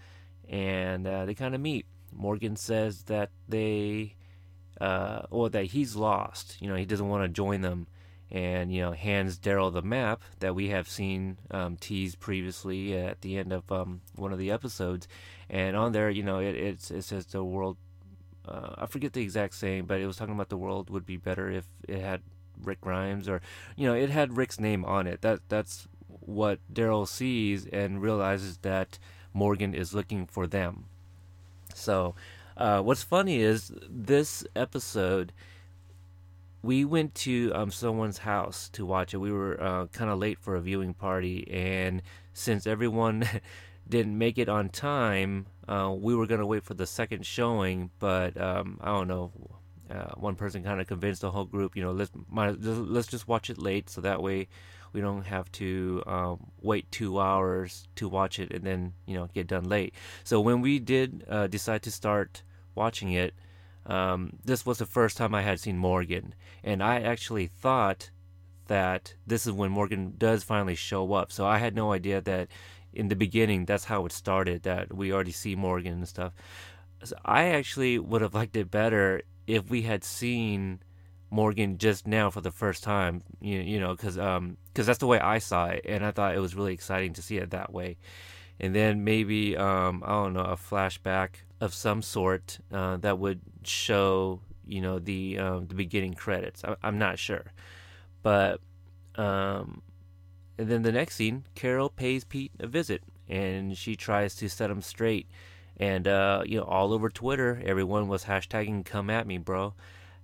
and 0.50 1.08
uh, 1.08 1.24
they 1.24 1.34
kind 1.34 1.56
of 1.56 1.62
meet. 1.62 1.86
Morgan 2.14 2.58
says 2.58 3.04
that 3.04 3.30
they, 3.48 4.16
uh, 4.82 5.22
or 5.30 5.50
that 5.52 5.68
he's 5.68 5.96
lost. 5.96 6.58
You 6.60 6.68
know, 6.68 6.76
he 6.76 6.86
doesn't 6.86 7.08
want 7.08 7.24
to 7.24 7.30
join 7.30 7.62
them 7.62 7.88
and 8.32 8.74
you 8.74 8.82
know 8.82 8.92
hands 8.92 9.38
Daryl 9.38 9.72
the 9.74 9.82
map 9.82 10.22
that 10.40 10.56
we 10.56 10.70
have 10.70 10.88
seen 10.88 11.38
um, 11.52 11.78
teased 11.78 12.20
previously 12.20 12.96
at 12.96 13.22
the 13.22 13.38
end 13.38 13.52
of 13.52 13.72
um, 13.72 14.02
one 14.16 14.32
of 14.32 14.40
the 14.40 14.52
episodes, 14.52 15.08
and 15.50 15.76
on 15.76 15.92
there 15.92 16.10
you 16.10 16.24
know 16.24 16.40
it 16.40 16.56
it 16.56 17.04
says 17.04 17.26
the 17.28 17.44
world. 17.44 17.78
Uh, 18.48 18.74
I 18.80 18.86
forget 18.88 19.14
the 19.14 19.22
exact 19.22 19.54
saying, 19.54 19.86
but 19.86 20.02
it 20.02 20.08
was 20.08 20.18
talking 20.18 20.34
about 20.34 20.50
the 20.50 20.58
world 20.58 20.90
would 20.90 21.06
be 21.06 21.18
better 21.18 21.52
if 21.52 21.66
it 21.88 22.02
had 22.02 22.22
Rick 22.64 22.82
Grimes 22.82 23.30
or 23.30 23.42
you 23.76 23.88
know 23.88 23.94
it 23.94 24.10
had 24.10 24.38
Rick's 24.38 24.60
name 24.60 24.86
on 24.86 25.08
it. 25.08 25.22
That 25.22 25.42
that's 25.50 25.88
what 26.08 26.60
Daryl 26.72 27.08
sees 27.08 27.66
and 27.68 28.02
realizes 28.02 28.58
that 28.58 29.00
Morgan 29.34 29.74
is 29.74 29.94
looking 29.94 30.26
for 30.26 30.48
them. 30.48 30.86
So, 31.74 32.16
uh, 32.58 32.82
what's 32.82 33.04
funny 33.04 33.42
is 33.42 33.72
this 33.88 34.44
episode 34.56 35.32
we 36.62 36.86
went 36.86 37.16
to 37.16 37.52
um, 37.54 37.72
someone's 37.72 38.20
house 38.20 38.70
to 38.70 38.86
watch 38.86 39.14
it. 39.14 39.18
We 39.18 39.32
were 39.32 39.62
uh, 39.62 39.88
kind 39.88 40.10
of 40.10 40.20
late 40.20 40.40
for 40.40 40.56
a 40.56 40.62
viewing 40.62 40.94
party, 40.94 41.48
and 41.52 42.02
since 42.34 42.68
everyone 42.68 43.28
didn't 43.90 44.18
make 44.18 44.38
it 44.38 44.50
on 44.50 44.70
time, 44.70 45.48
uh, 45.68 45.94
we 45.98 46.16
were 46.16 46.28
gonna 46.28 46.46
wait 46.46 46.64
for 46.64 46.74
the 46.74 46.86
second 46.86 47.26
showing. 47.26 47.92
But 48.00 48.40
um, 48.40 48.80
I 48.82 48.88
don't 48.88 49.08
know. 49.08 49.32
Uh, 49.90 50.14
one 50.18 50.36
person 50.36 50.64
kind 50.64 50.80
of 50.80 50.86
convinced 50.86 51.22
the 51.22 51.32
whole 51.32 51.46
group, 51.46 51.76
you 51.76 51.82
know, 51.82 51.92
let's 51.92 52.12
let's 52.32 53.08
just 53.08 53.28
watch 53.28 53.50
it 53.50 53.58
late, 53.58 53.90
so 53.90 54.02
that 54.02 54.22
way 54.22 54.48
we 54.94 55.02
don't 55.02 55.26
have 55.26 55.52
to 55.54 56.04
um, 56.06 56.52
wait 56.62 56.92
two 56.92 57.20
hours 57.20 57.88
to 57.96 58.08
watch 58.08 58.40
it 58.40 58.52
and 58.52 58.64
then 58.64 58.94
you 59.06 59.14
know 59.16 59.28
get 59.34 59.48
done 59.48 59.64
late. 59.64 59.94
So 60.24 60.40
when 60.40 60.62
we 60.62 60.80
did 60.80 61.26
uh, 61.30 61.48
decide 61.48 61.84
to 61.84 61.92
start 61.92 62.44
watching 62.76 63.12
it, 63.12 63.34
um, 63.90 64.34
this 64.46 64.66
was 64.66 64.78
the 64.78 64.86
first 64.86 65.18
time 65.18 65.34
I 65.34 65.42
had 65.42 65.60
seen 65.60 65.78
Morgan, 65.78 66.36
and 66.64 66.84
I 66.84 67.02
actually 67.02 67.48
thought 67.48 68.12
that 68.68 69.16
this 69.26 69.48
is 69.48 69.52
when 69.52 69.72
Morgan 69.72 70.14
does 70.16 70.44
finally 70.44 70.76
show 70.76 71.12
up. 71.14 71.32
So 71.32 71.48
I 71.48 71.58
had 71.58 71.76
no 71.76 71.92
idea 71.92 72.22
that 72.22 72.50
in 72.94 73.08
the 73.08 73.16
beginning 73.16 73.66
that's 73.66 73.86
how 73.86 74.06
it 74.06 74.12
started. 74.12 74.62
That 74.64 74.94
we 74.94 75.12
already 75.12 75.32
see 75.32 75.56
Morgan 75.56 75.94
and 75.94 76.08
stuff. 76.08 76.34
So 77.04 77.16
I 77.26 77.46
actually 77.46 77.98
would 77.98 78.22
have 78.22 78.36
liked 78.36 78.56
it 78.56 78.70
better 78.70 79.24
if 79.48 79.72
we 79.72 79.82
had 79.82 80.04
seen 80.04 80.84
Morgan 81.32 81.80
just 81.80 82.06
now 82.06 82.30
for 82.30 82.42
the 82.42 82.52
first 82.52 82.84
time. 82.84 83.24
You, 83.42 83.60
you 83.60 83.80
know, 83.80 83.96
because 83.96 84.20
um, 84.20 84.58
cause 84.76 84.86
that's 84.86 85.00
the 85.00 85.08
way 85.08 85.20
I 85.20 85.40
saw 85.40 85.66
it, 85.66 85.84
and 85.88 86.06
I 86.06 86.12
thought 86.12 86.36
it 86.36 86.40
was 86.40 86.54
really 86.54 86.76
exciting 86.76 87.14
to 87.14 87.24
see 87.24 87.38
it 87.38 87.50
that 87.50 87.74
way. 87.74 87.98
And 88.60 88.76
then 88.76 89.04
maybe 89.04 89.58
um, 89.58 90.04
I 90.06 90.12
don't 90.12 90.34
know 90.34 90.42
a 90.42 90.58
flashback 90.58 91.30
of 91.62 91.74
some 91.74 92.02
sort 92.02 92.60
uh, 92.72 92.98
that 92.98 93.20
would 93.20 93.42
show 93.64 94.42
you 94.68 94.82
know 94.82 95.00
the 95.00 95.38
um, 95.40 95.68
the 95.68 95.76
beginning 95.76 96.14
credits. 96.14 96.64
I, 96.64 96.76
am 96.88 96.98
not 96.98 97.20
sure, 97.20 97.46
but 98.22 98.62
um, 99.16 99.82
and 100.58 100.70
then 100.70 100.82
the 100.84 100.92
next 100.92 101.16
scene, 101.16 101.46
Carol 101.56 101.90
pays 101.90 102.24
Pete 102.24 102.52
a 102.60 102.68
visit, 102.68 103.04
and 103.28 103.78
she 103.78 103.96
tries 103.96 104.36
to 104.36 104.50
set 104.50 104.70
him 104.70 104.82
straight. 104.82 105.28
And 105.78 106.08
uh, 106.08 106.44
you 106.46 106.58
know, 106.58 106.66
all 106.66 106.94
over 106.94 107.10
Twitter, 107.10 107.62
everyone 107.66 108.08
was 108.08 108.26
hashtagging 108.26 108.86
"Come 108.86 109.10
at 109.10 109.26
me, 109.26 109.38
bro," 109.38 109.74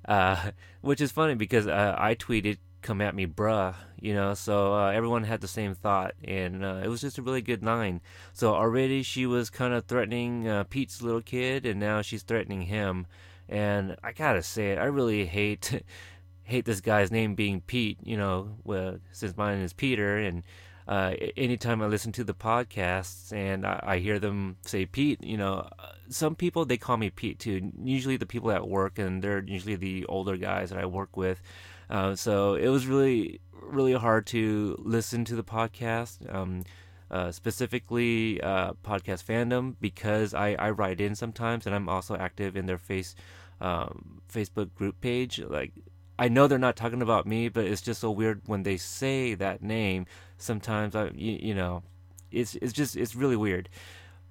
uh, 0.08 0.52
which 0.82 1.02
is 1.02 1.12
funny 1.12 1.36
because 1.36 1.68
uh, 1.68 1.96
I 1.98 2.16
tweeted 2.16 2.58
come 2.86 3.02
at 3.02 3.16
me, 3.16 3.26
bruh. 3.26 3.76
You 4.00 4.14
know, 4.14 4.36
so 4.36 4.76
uh, 4.76 4.92
everyone 4.92 5.24
had 5.24 5.42
the 5.42 5.48
same 5.48 5.74
thought, 5.74 6.14
and 6.24 6.64
uh, 6.64 6.82
it 6.84 6.88
was 6.88 7.02
just 7.02 7.18
a 7.18 7.24
really 7.24 7.42
good 7.42 7.64
line. 7.64 8.02
So 8.34 8.54
already 8.54 9.02
she 9.02 9.26
was 9.26 9.50
kind 9.50 9.74
of 9.74 9.86
threatening 9.86 10.48
uh, 10.48 10.66
Pete's 10.66 11.02
little 11.02 11.22
kid, 11.22 11.66
and 11.66 11.80
now 11.80 12.04
she's 12.04 12.22
threatening 12.22 12.62
him. 12.62 13.08
And 13.50 13.98
I 14.04 14.12
gotta 14.12 14.44
say 14.44 14.72
it, 14.72 14.78
I 14.78 14.86
really 14.86 15.26
hate 15.26 15.84
hate 16.44 16.66
this 16.66 16.82
guy's 16.82 17.12
name 17.12 17.34
being 17.34 17.62
Pete. 17.62 17.98
You 18.04 18.18
know, 18.18 18.58
well, 18.64 19.00
since 19.12 19.36
mine 19.36 19.58
is 19.58 19.74
Peter, 19.74 20.18
and 20.18 20.44
uh, 20.88 21.14
anytime 21.36 21.82
I 21.82 21.88
listen 21.88 22.12
to 22.14 22.24
the 22.24 22.36
podcasts 22.36 23.34
and 23.34 23.66
I, 23.66 23.80
I, 23.82 23.98
hear 23.98 24.20
them 24.20 24.58
say 24.62 24.86
Pete, 24.86 25.24
you 25.24 25.36
know, 25.36 25.68
some 26.10 26.36
people 26.36 26.64
they 26.64 26.78
call 26.78 26.98
me 26.98 27.10
Pete 27.10 27.40
too. 27.40 27.72
Usually 27.84 28.18
the 28.18 28.28
people 28.28 28.52
at 28.52 28.68
work, 28.68 29.00
and 29.00 29.24
they're 29.24 29.44
usually 29.44 29.76
the 29.76 30.06
older 30.06 30.38
guys 30.38 30.70
that 30.70 30.78
I 30.78 30.86
work 30.86 31.18
with. 31.18 31.42
Uh, 31.90 32.16
so 32.16 32.56
it 32.56 32.68
was 32.70 32.88
really, 32.88 33.40
really 33.62 33.94
hard 33.94 34.26
to 34.28 34.76
listen 34.80 35.26
to 35.26 35.36
the 35.36 35.44
podcast, 35.44 36.34
um, 36.34 36.64
uh, 37.12 37.32
specifically 37.32 38.42
uh, 38.42 38.74
podcast 38.84 39.24
fandom, 39.24 39.76
because 39.80 40.34
I, 40.34 40.56
I 40.58 40.72
write 40.72 41.00
in 41.00 41.16
sometimes, 41.16 41.66
and 41.66 41.76
I'm 41.76 41.88
also 41.90 42.16
active 42.16 42.56
in 42.58 42.66
their 42.66 42.78
face 42.80 43.16
um, 43.62 44.22
Facebook 44.32 44.74
group 44.76 45.00
page. 45.02 45.40
Like 45.40 45.74
I 46.18 46.28
know 46.28 46.48
they're 46.48 46.58
not 46.58 46.76
talking 46.76 47.02
about 47.02 47.26
me, 47.28 47.50
but 47.50 47.66
it's 47.66 47.82
just 47.82 48.02
so 48.02 48.12
weird 48.12 48.42
when 48.46 48.64
they 48.64 48.78
say 48.78 49.36
that 49.36 49.62
name. 49.62 50.06
Sometimes 50.38 50.96
I, 50.96 51.10
you, 51.16 51.40
you 51.42 51.56
know, 51.56 51.84
it's 52.32 52.56
it's 52.56 52.74
just 52.74 52.96
it's 52.96 53.16
really 53.16 53.36
weird. 53.38 53.70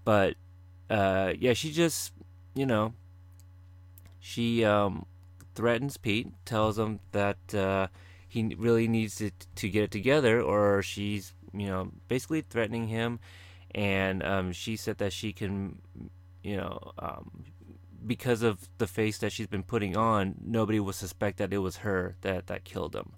but 0.04 0.36
uh, 0.90 1.32
yeah, 1.38 1.52
she 1.54 1.72
just 1.72 2.12
you 2.54 2.66
know 2.66 2.94
she 4.20 4.64
um, 4.64 5.06
threatens 5.54 5.96
Pete, 5.96 6.28
tells 6.44 6.78
him 6.78 7.00
that 7.12 7.54
uh, 7.54 7.88
he 8.28 8.54
really 8.58 8.88
needs 8.88 9.16
to 9.16 9.30
to 9.56 9.68
get 9.68 9.84
it 9.84 9.90
together, 9.90 10.40
or 10.40 10.82
she's 10.82 11.34
you 11.52 11.66
know 11.66 11.90
basically 12.08 12.42
threatening 12.42 12.88
him, 12.88 13.20
and 13.74 14.22
um, 14.22 14.52
she 14.52 14.76
said 14.76 14.98
that 14.98 15.12
she 15.12 15.32
can 15.32 15.80
you 16.42 16.56
know 16.56 16.92
um, 16.98 17.44
because 18.06 18.42
of 18.42 18.68
the 18.78 18.86
face 18.86 19.18
that 19.18 19.32
she's 19.32 19.46
been 19.46 19.62
putting 19.62 19.96
on, 19.96 20.34
nobody 20.44 20.80
will 20.80 20.92
suspect 20.92 21.38
that 21.38 21.52
it 21.52 21.58
was 21.58 21.78
her 21.78 22.16
that 22.20 22.46
that 22.48 22.64
killed 22.64 22.94
him. 22.94 23.12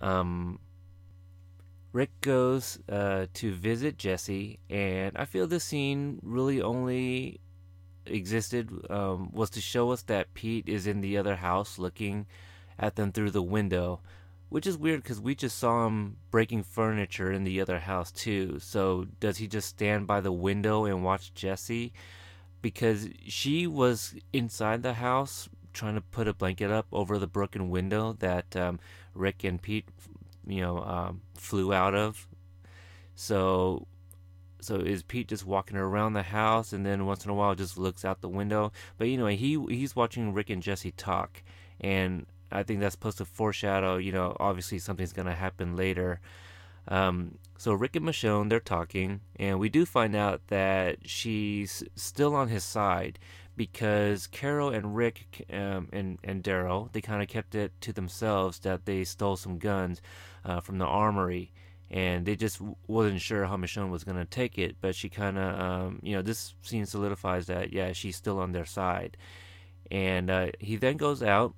Um, 0.00 0.58
Rick 1.92 2.20
goes 2.20 2.78
uh, 2.88 3.26
to 3.34 3.52
visit 3.52 3.96
Jesse, 3.96 4.58
and 4.68 5.16
I 5.16 5.24
feel 5.26 5.46
this 5.46 5.62
scene 5.62 6.18
really 6.22 6.60
only 6.60 7.40
existed 8.06 8.70
um, 8.90 9.30
was 9.32 9.50
to 9.50 9.60
show 9.60 9.90
us 9.90 10.02
that 10.02 10.34
Pete 10.34 10.68
is 10.68 10.86
in 10.86 11.00
the 11.00 11.16
other 11.16 11.36
house 11.36 11.78
looking 11.78 12.26
at 12.78 12.96
them 12.96 13.12
through 13.12 13.30
the 13.30 13.42
window, 13.42 14.00
which 14.48 14.66
is 14.66 14.76
weird 14.76 15.02
because 15.02 15.20
we 15.20 15.34
just 15.34 15.58
saw 15.58 15.86
him 15.86 16.16
breaking 16.30 16.62
furniture 16.62 17.32
in 17.32 17.44
the 17.44 17.60
other 17.60 17.78
house 17.80 18.10
too. 18.10 18.58
So 18.60 19.06
does 19.20 19.38
he 19.38 19.46
just 19.46 19.68
stand 19.68 20.06
by 20.06 20.20
the 20.20 20.32
window 20.32 20.84
and 20.84 21.04
watch 21.04 21.34
Jesse? 21.34 21.92
Because 22.62 23.08
she 23.26 23.66
was 23.66 24.14
inside 24.32 24.82
the 24.82 24.94
house 24.94 25.48
trying 25.72 25.94
to 25.96 26.00
put 26.00 26.28
a 26.28 26.32
blanket 26.32 26.70
up 26.70 26.86
over 26.92 27.18
the 27.18 27.26
broken 27.26 27.68
window 27.68 28.14
that 28.20 28.56
um, 28.56 28.78
Rick 29.14 29.44
and 29.44 29.60
Pete 29.60 29.88
you 30.46 30.60
know, 30.60 30.82
um, 30.82 31.20
flew 31.34 31.72
out 31.72 31.94
of. 31.94 32.26
So, 33.14 33.86
so 34.64 34.76
is 34.76 35.02
Pete 35.02 35.28
just 35.28 35.46
walking 35.46 35.76
around 35.76 36.12
the 36.12 36.22
house 36.22 36.72
and 36.72 36.84
then 36.84 37.06
once 37.06 37.24
in 37.24 37.30
a 37.30 37.34
while 37.34 37.54
just 37.54 37.78
looks 37.78 38.04
out 38.04 38.20
the 38.20 38.28
window? 38.28 38.72
But 38.98 39.08
you 39.08 39.16
know, 39.18 39.26
he 39.26 39.62
he's 39.68 39.96
watching 39.96 40.32
Rick 40.32 40.50
and 40.50 40.62
Jesse 40.62 40.92
talk, 40.92 41.42
and 41.80 42.26
I 42.50 42.62
think 42.62 42.80
that's 42.80 42.94
supposed 42.94 43.18
to 43.18 43.24
foreshadow, 43.24 43.96
you 43.96 44.12
know, 44.12 44.36
obviously 44.40 44.78
something's 44.78 45.12
gonna 45.12 45.34
happen 45.34 45.76
later. 45.76 46.20
Um, 46.88 47.38
so 47.56 47.72
Rick 47.72 47.96
and 47.96 48.06
Michonne, 48.06 48.50
they're 48.50 48.60
talking, 48.60 49.20
and 49.36 49.58
we 49.58 49.68
do 49.68 49.86
find 49.86 50.14
out 50.14 50.42
that 50.48 51.08
she's 51.08 51.82
still 51.96 52.34
on 52.34 52.48
his 52.48 52.62
side 52.62 53.18
because 53.56 54.26
Carol 54.26 54.70
and 54.70 54.94
Rick 54.96 55.46
um, 55.52 55.88
and 55.92 56.18
and 56.24 56.42
Daryl 56.42 56.92
they 56.92 57.00
kind 57.00 57.22
of 57.22 57.28
kept 57.28 57.54
it 57.54 57.72
to 57.82 57.92
themselves 57.92 58.58
that 58.60 58.84
they 58.84 59.04
stole 59.04 59.36
some 59.36 59.58
guns 59.58 60.02
uh, 60.44 60.60
from 60.60 60.78
the 60.78 60.86
armory, 60.86 61.52
and 61.90 62.26
they 62.26 62.36
just 62.36 62.60
wasn't 62.86 63.20
sure 63.20 63.46
how 63.46 63.56
Michonne 63.56 63.90
was 63.90 64.04
gonna 64.04 64.24
take 64.24 64.58
it. 64.58 64.76
But 64.80 64.94
she 64.94 65.08
kind 65.08 65.38
of 65.38 65.60
um, 65.60 66.00
you 66.02 66.14
know 66.16 66.22
this 66.22 66.54
scene 66.62 66.86
solidifies 66.86 67.46
that 67.46 67.72
yeah 67.72 67.92
she's 67.92 68.16
still 68.16 68.38
on 68.38 68.52
their 68.52 68.64
side, 68.64 69.16
and 69.90 70.30
uh, 70.30 70.46
he 70.58 70.76
then 70.76 70.96
goes 70.96 71.22
out 71.22 71.54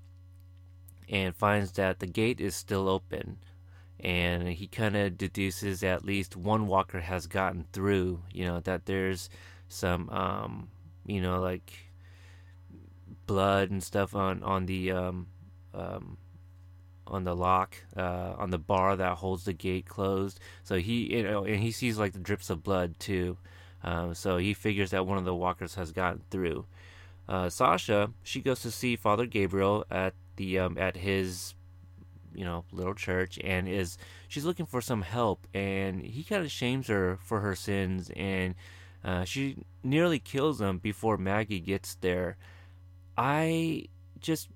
and 1.08 1.34
finds 1.34 1.72
that 1.72 2.00
the 2.00 2.06
gate 2.06 2.40
is 2.40 2.54
still 2.54 2.88
open. 2.88 3.38
And 3.98 4.48
he 4.48 4.66
kind 4.66 4.94
of 4.94 5.16
deduces 5.16 5.82
at 5.82 6.04
least 6.04 6.36
one 6.36 6.66
walker 6.66 7.00
has 7.00 7.26
gotten 7.26 7.64
through. 7.72 8.20
You 8.32 8.44
know 8.44 8.60
that 8.60 8.84
there's 8.84 9.30
some, 9.68 10.10
um, 10.10 10.68
you 11.06 11.20
know, 11.20 11.40
like 11.40 11.72
blood 13.26 13.70
and 13.70 13.82
stuff 13.82 14.14
on 14.14 14.42
on 14.42 14.66
the 14.66 14.92
um, 14.92 15.26
um, 15.74 16.18
on 17.06 17.24
the 17.24 17.34
lock 17.34 17.76
uh, 17.96 18.34
on 18.36 18.50
the 18.50 18.58
bar 18.58 18.96
that 18.96 19.18
holds 19.18 19.44
the 19.44 19.52
gate 19.52 19.86
closed. 19.86 20.40
So 20.64 20.76
he 20.76 21.14
you 21.14 21.22
know 21.22 21.44
and 21.44 21.62
he 21.62 21.70
sees 21.70 21.98
like 21.98 22.12
the 22.12 22.18
drips 22.18 22.50
of 22.50 22.62
blood 22.62 22.98
too. 22.98 23.36
Um, 23.82 24.14
so 24.14 24.38
he 24.38 24.54
figures 24.54 24.90
that 24.90 25.06
one 25.06 25.18
of 25.18 25.24
the 25.24 25.34
walkers 25.34 25.74
has 25.74 25.92
gotten 25.92 26.22
through. 26.30 26.66
Uh, 27.28 27.48
Sasha 27.48 28.10
she 28.22 28.40
goes 28.40 28.60
to 28.60 28.70
see 28.70 28.96
Father 28.96 29.26
Gabriel 29.26 29.84
at 29.90 30.14
the 30.36 30.58
um, 30.58 30.78
at 30.78 30.96
his 30.96 31.54
you 32.34 32.44
know 32.44 32.64
little 32.70 32.94
church 32.94 33.38
and 33.42 33.66
is 33.68 33.96
she's 34.28 34.44
looking 34.44 34.66
for 34.66 34.80
some 34.80 35.02
help 35.02 35.46
and 35.54 36.02
he 36.02 36.22
kind 36.22 36.44
of 36.44 36.50
shames 36.50 36.88
her 36.88 37.18
for 37.22 37.40
her 37.40 37.56
sins 37.56 38.10
and 38.14 38.54
uh, 39.06 39.24
she 39.24 39.56
nearly 39.84 40.18
kills 40.18 40.60
him 40.60 40.78
before 40.78 41.16
Maggie 41.16 41.60
gets 41.60 41.94
there. 41.94 42.36
I 43.16 43.84
just, 44.20 44.48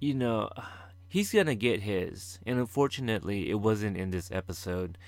you 0.00 0.12
know, 0.12 0.50
he's 1.08 1.32
gonna 1.32 1.54
get 1.54 1.82
his, 1.82 2.38
and 2.46 2.58
unfortunately, 2.58 3.50
it 3.50 3.60
wasn't 3.60 3.96
in 3.96 4.10
this 4.10 4.30
episode. 4.30 4.98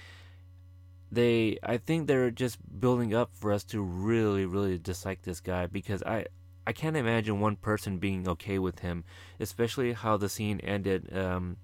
They, 1.13 1.59
I 1.63 1.77
think 1.77 2.07
they're 2.07 2.31
just 2.31 2.59
building 2.81 3.15
up 3.15 3.31
for 3.35 3.53
us 3.53 3.65
to 3.65 3.83
really, 3.83 4.47
really 4.47 4.79
dislike 4.79 5.23
this 5.23 5.41
guy 5.41 5.67
because 5.67 6.03
I, 6.05 6.27
I 6.67 6.73
can't 6.73 6.97
imagine 6.97 7.41
one 7.41 7.57
person 7.57 7.99
being 7.99 8.29
okay 8.29 8.59
with 8.59 8.79
him, 8.79 9.05
especially 9.41 9.93
how 9.93 10.17
the 10.17 10.29
scene 10.29 10.61
ended. 10.61 11.15
Um, 11.17 11.57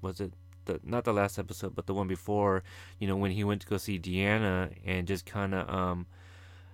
was 0.00 0.20
it 0.20 0.32
the 0.64 0.80
not 0.82 1.04
the 1.04 1.12
last 1.12 1.38
episode, 1.38 1.74
but 1.74 1.86
the 1.86 1.94
one 1.94 2.08
before? 2.08 2.62
You 2.98 3.08
know, 3.08 3.16
when 3.16 3.30
he 3.30 3.44
went 3.44 3.60
to 3.62 3.66
go 3.66 3.76
see 3.76 3.98
Deanna 3.98 4.70
and 4.86 5.06
just 5.06 5.26
kind 5.26 5.54
of, 5.54 5.68
um, 5.68 6.06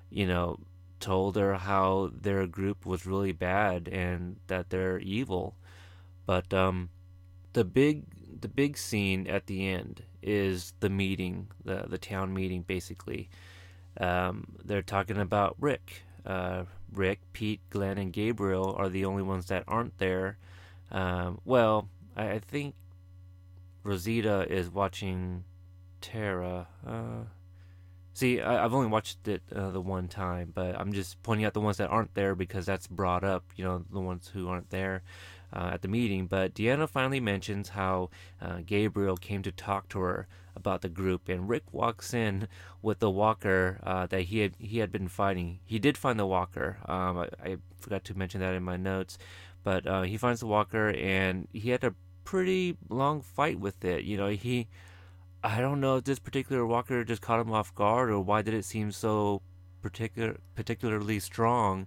you 0.08 0.26
know, 0.26 0.60
told 1.00 1.36
her 1.36 1.54
how 1.54 2.10
their 2.14 2.46
group 2.46 2.86
was 2.86 3.06
really 3.06 3.32
bad 3.32 3.88
and 3.88 4.36
that 4.46 4.70
they're 4.70 4.98
evil. 5.00 5.56
But 6.26 6.54
um, 6.54 6.90
the 7.54 7.64
big 7.64 8.04
the 8.40 8.48
big 8.48 8.76
scene 8.76 9.26
at 9.26 9.46
the 9.46 9.66
end 9.66 10.02
is 10.22 10.74
the 10.80 10.90
meeting, 10.90 11.48
the 11.64 11.86
the 11.88 11.98
town 11.98 12.34
meeting, 12.34 12.62
basically. 12.62 13.30
Um, 13.98 14.56
they're 14.64 14.82
talking 14.82 15.16
about 15.16 15.56
Rick. 15.58 16.02
Uh, 16.26 16.64
Rick, 16.92 17.20
Pete, 17.32 17.60
Glenn, 17.70 17.98
and 17.98 18.12
Gabriel 18.12 18.74
are 18.78 18.88
the 18.88 19.04
only 19.04 19.22
ones 19.22 19.46
that 19.46 19.64
aren't 19.66 19.98
there. 19.98 20.38
Um, 20.90 21.40
well, 21.44 21.88
I, 22.16 22.32
I, 22.32 22.38
think 22.38 22.74
Rosita 23.82 24.46
is 24.50 24.70
watching 24.70 25.44
Tara. 26.00 26.68
Uh, 26.86 27.24
See, 28.14 28.40
I, 28.40 28.62
have 28.62 28.72
only 28.72 28.86
watched 28.86 29.26
it 29.26 29.42
uh, 29.54 29.70
the 29.70 29.80
one 29.80 30.06
time, 30.06 30.52
but 30.54 30.78
I'm 30.78 30.92
just 30.92 31.20
pointing 31.24 31.44
out 31.44 31.52
the 31.52 31.60
ones 31.60 31.78
that 31.78 31.90
aren't 31.90 32.14
there 32.14 32.36
because 32.36 32.64
that's 32.64 32.86
brought 32.86 33.24
up, 33.24 33.42
you 33.56 33.64
know, 33.64 33.84
the 33.92 34.00
ones 34.00 34.30
who 34.32 34.48
aren't 34.48 34.70
there 34.70 35.02
uh, 35.54 35.70
at 35.72 35.82
the 35.82 35.88
meeting. 35.88 36.26
But 36.26 36.54
Deanna 36.54 36.88
finally 36.88 37.20
mentions 37.20 37.70
how 37.70 38.10
uh, 38.40 38.58
Gabriel 38.66 39.16
came 39.16 39.42
to 39.42 39.52
talk 39.52 39.88
to 39.90 40.00
her 40.00 40.26
about 40.56 40.82
the 40.82 40.88
group, 40.88 41.28
and 41.28 41.48
Rick 41.48 41.64
walks 41.72 42.12
in 42.12 42.48
with 42.82 42.98
the 42.98 43.10
walker 43.10 43.80
uh, 43.82 44.06
that 44.06 44.22
he 44.22 44.40
had 44.40 44.54
he 44.58 44.78
had 44.78 44.92
been 44.92 45.08
fighting. 45.08 45.60
He 45.64 45.78
did 45.78 45.96
find 45.96 46.18
the 46.18 46.26
walker. 46.26 46.78
Um, 46.86 47.18
I, 47.18 47.28
I, 47.42 47.56
forgot 47.78 48.04
to 48.04 48.18
mention 48.18 48.40
that 48.40 48.54
in 48.54 48.62
my 48.62 48.78
notes, 48.78 49.18
but 49.62 49.86
uh, 49.86 50.02
he 50.02 50.16
finds 50.16 50.40
the 50.40 50.46
walker, 50.46 50.90
and 50.90 51.48
he 51.52 51.70
had 51.70 51.84
a 51.84 51.94
pretty 52.24 52.76
long 52.88 53.20
fight 53.20 53.60
with 53.60 53.84
it. 53.84 54.04
You 54.04 54.16
know, 54.16 54.28
he 54.28 54.68
I 55.44 55.60
don't 55.60 55.80
know 55.80 55.98
if 55.98 56.04
this 56.04 56.18
particular 56.18 56.64
walker 56.64 57.04
just 57.04 57.20
caught 57.20 57.38
him 57.38 57.52
off 57.52 57.74
guard 57.74 58.08
or 58.08 58.18
why 58.18 58.40
did 58.40 58.54
it 58.54 58.64
seem 58.64 58.90
so 58.90 59.42
particular 59.82 60.38
particularly 60.54 61.20
strong 61.20 61.86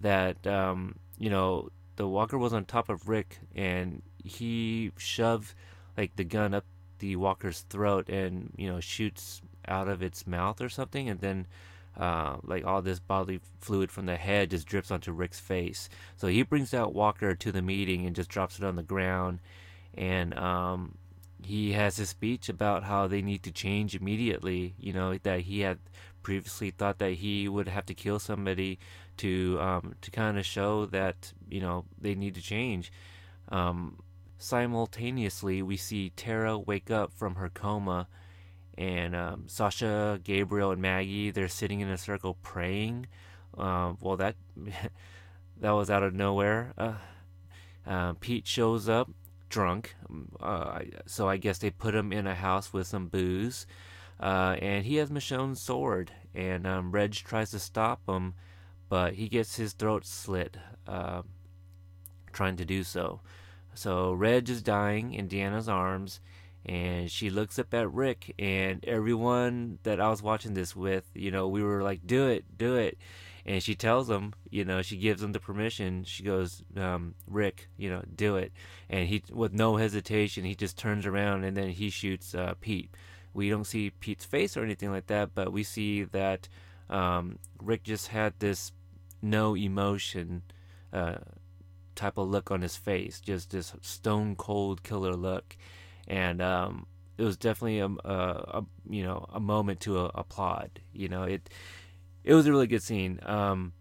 that 0.00 0.44
um, 0.48 0.96
you 1.16 1.30
know 1.30 1.68
the 1.98 2.08
walker 2.08 2.38
was 2.38 2.52
on 2.52 2.64
top 2.64 2.88
of 2.88 3.08
Rick 3.08 3.40
and 3.54 4.02
he 4.22 4.92
shoved 4.96 5.54
like 5.96 6.14
the 6.16 6.24
gun 6.24 6.54
up 6.54 6.64
the 7.00 7.16
walker's 7.16 7.60
throat 7.62 8.08
and 8.08 8.52
you 8.56 8.68
know 8.68 8.80
shoots 8.80 9.42
out 9.66 9.88
of 9.88 10.00
its 10.00 10.26
mouth 10.26 10.60
or 10.60 10.68
something 10.68 11.08
and 11.08 11.20
then 11.20 11.46
uh, 11.98 12.36
like 12.44 12.64
all 12.64 12.80
this 12.80 13.00
bodily 13.00 13.40
fluid 13.58 13.90
from 13.90 14.06
the 14.06 14.16
head 14.16 14.50
just 14.50 14.68
drips 14.68 14.92
onto 14.92 15.10
Rick's 15.10 15.40
face. 15.40 15.88
So 16.16 16.28
he 16.28 16.42
brings 16.42 16.72
out 16.72 16.94
Walker 16.94 17.34
to 17.34 17.50
the 17.50 17.60
meeting 17.60 18.06
and 18.06 18.14
just 18.14 18.30
drops 18.30 18.56
it 18.56 18.64
on 18.64 18.76
the 18.76 18.84
ground. 18.84 19.40
And 19.94 20.32
um, 20.38 20.94
he 21.42 21.72
has 21.72 21.96
his 21.96 22.10
speech 22.10 22.48
about 22.48 22.84
how 22.84 23.08
they 23.08 23.20
need 23.20 23.42
to 23.42 23.50
change 23.50 23.96
immediately. 23.96 24.74
You 24.78 24.92
know 24.92 25.18
that 25.18 25.40
he 25.40 25.60
had 25.60 25.78
previously 26.22 26.70
thought 26.70 26.98
that 26.98 27.14
he 27.14 27.48
would 27.48 27.66
have 27.66 27.86
to 27.86 27.94
kill 27.94 28.20
somebody 28.20 28.78
to 29.18 29.58
um, 29.60 29.94
to 30.00 30.10
kind 30.10 30.38
of 30.38 30.46
show 30.46 30.86
that 30.86 31.32
you 31.48 31.60
know 31.60 31.84
they 32.00 32.14
need 32.14 32.34
to 32.34 32.42
change. 32.42 32.92
Um, 33.50 33.98
simultaneously, 34.38 35.62
we 35.62 35.76
see 35.76 36.10
Tara 36.10 36.58
wake 36.58 36.90
up 36.90 37.12
from 37.12 37.36
her 37.36 37.48
coma, 37.48 38.08
and 38.76 39.14
um, 39.14 39.44
Sasha, 39.46 40.20
Gabriel, 40.22 40.70
and 40.70 40.82
Maggie 40.82 41.30
they're 41.30 41.48
sitting 41.48 41.80
in 41.80 41.88
a 41.88 41.98
circle 41.98 42.34
praying. 42.42 43.06
Uh, 43.56 43.94
well, 44.00 44.16
that 44.16 44.36
that 45.60 45.70
was 45.70 45.90
out 45.90 46.02
of 46.02 46.14
nowhere. 46.14 46.72
Uh, 46.76 46.94
uh, 47.86 48.12
Pete 48.14 48.46
shows 48.46 48.88
up 48.88 49.10
drunk. 49.48 49.96
Um, 50.08 50.28
uh, 50.40 50.80
so 51.06 51.28
I 51.28 51.36
guess 51.36 51.58
they 51.58 51.70
put 51.70 51.94
him 51.94 52.12
in 52.12 52.26
a 52.26 52.34
house 52.34 52.72
with 52.72 52.86
some 52.86 53.08
booze. 53.08 53.66
Uh, 54.20 54.56
and 54.60 54.84
he 54.84 54.96
has 54.96 55.10
Michonne's 55.10 55.60
sword. 55.60 56.12
And 56.34 56.66
um, 56.66 56.92
Reg 56.92 57.14
tries 57.14 57.50
to 57.52 57.58
stop 57.58 58.00
him, 58.08 58.34
but 58.88 59.14
he 59.14 59.28
gets 59.28 59.56
his 59.56 59.72
throat 59.72 60.04
slit 60.06 60.56
uh, 60.86 61.22
trying 62.32 62.56
to 62.56 62.64
do 62.64 62.82
so. 62.82 63.20
So 63.74 64.12
Reg 64.12 64.48
is 64.48 64.62
dying 64.62 65.14
in 65.14 65.28
Deanna's 65.28 65.68
arms. 65.68 66.20
and 66.66 67.10
she 67.10 67.30
looks 67.30 67.58
up 67.58 67.72
at 67.72 67.90
Rick 67.92 68.34
and 68.38 68.84
everyone 68.84 69.78
that 69.84 70.00
I 70.00 70.10
was 70.10 70.22
watching 70.22 70.54
this 70.54 70.76
with, 70.76 71.04
you 71.14 71.30
know, 71.30 71.48
we 71.48 71.62
were 71.62 71.82
like, 71.82 72.06
"Do 72.06 72.28
it, 72.28 72.44
do 72.58 72.76
it." 72.76 72.98
And 73.46 73.62
she 73.62 73.74
tells 73.74 74.10
him, 74.10 74.34
you 74.50 74.64
know, 74.64 74.82
she 74.82 74.98
gives 74.98 75.22
him 75.22 75.32
the 75.32 75.40
permission. 75.40 76.04
She 76.04 76.22
goes, 76.22 76.62
um, 76.76 77.14
"Rick, 77.26 77.68
you 77.78 77.88
know, 77.88 78.02
do 78.14 78.36
it." 78.36 78.52
And 78.90 79.08
he, 79.08 79.22
with 79.32 79.52
no 79.54 79.76
hesitation, 79.76 80.44
he 80.44 80.54
just 80.54 80.76
turns 80.76 81.06
around 81.06 81.44
and 81.44 81.56
then 81.56 81.70
he 81.70 81.88
shoots 81.90 82.34
uh, 82.34 82.54
Pete. 82.60 82.90
We 83.32 83.48
don't 83.48 83.64
see 83.64 83.90
Pete's 83.90 84.24
face 84.26 84.56
or 84.56 84.64
anything 84.64 84.90
like 84.90 85.06
that, 85.06 85.34
but 85.34 85.52
we 85.52 85.62
see 85.62 86.02
that 86.04 86.48
um, 86.90 87.38
Rick 87.62 87.84
just 87.84 88.08
had 88.08 88.34
this 88.40 88.72
no 89.22 89.56
emotion 89.56 90.42
uh, 90.92 91.16
type 91.94 92.18
of 92.18 92.28
look 92.28 92.50
on 92.50 92.62
his 92.62 92.76
face, 92.76 93.20
just 93.20 93.50
this 93.50 93.74
stone 93.82 94.36
cold 94.36 94.82
killer 94.82 95.14
look 95.14 95.56
and 96.08 96.40
um, 96.40 96.86
it 97.18 97.22
was 97.22 97.36
definitely 97.36 97.78
a, 97.78 97.86
a, 97.86 98.58
a, 98.58 98.64
you 98.88 99.04
know 99.04 99.26
a 99.32 99.38
moment 99.38 99.80
to 99.80 99.98
uh, 99.98 100.10
applaud. 100.14 100.80
You 100.92 101.08
know, 101.08 101.22
it 101.22 101.48
it 102.24 102.34
was 102.34 102.46
a 102.46 102.50
really 102.50 102.66
good 102.66 102.82
scene. 102.82 103.20
Um, 103.22 103.74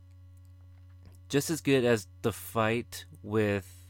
just 1.30 1.50
as 1.50 1.62
good 1.62 1.86
as 1.86 2.08
the 2.22 2.34
fight 2.34 3.06
with 3.24 3.86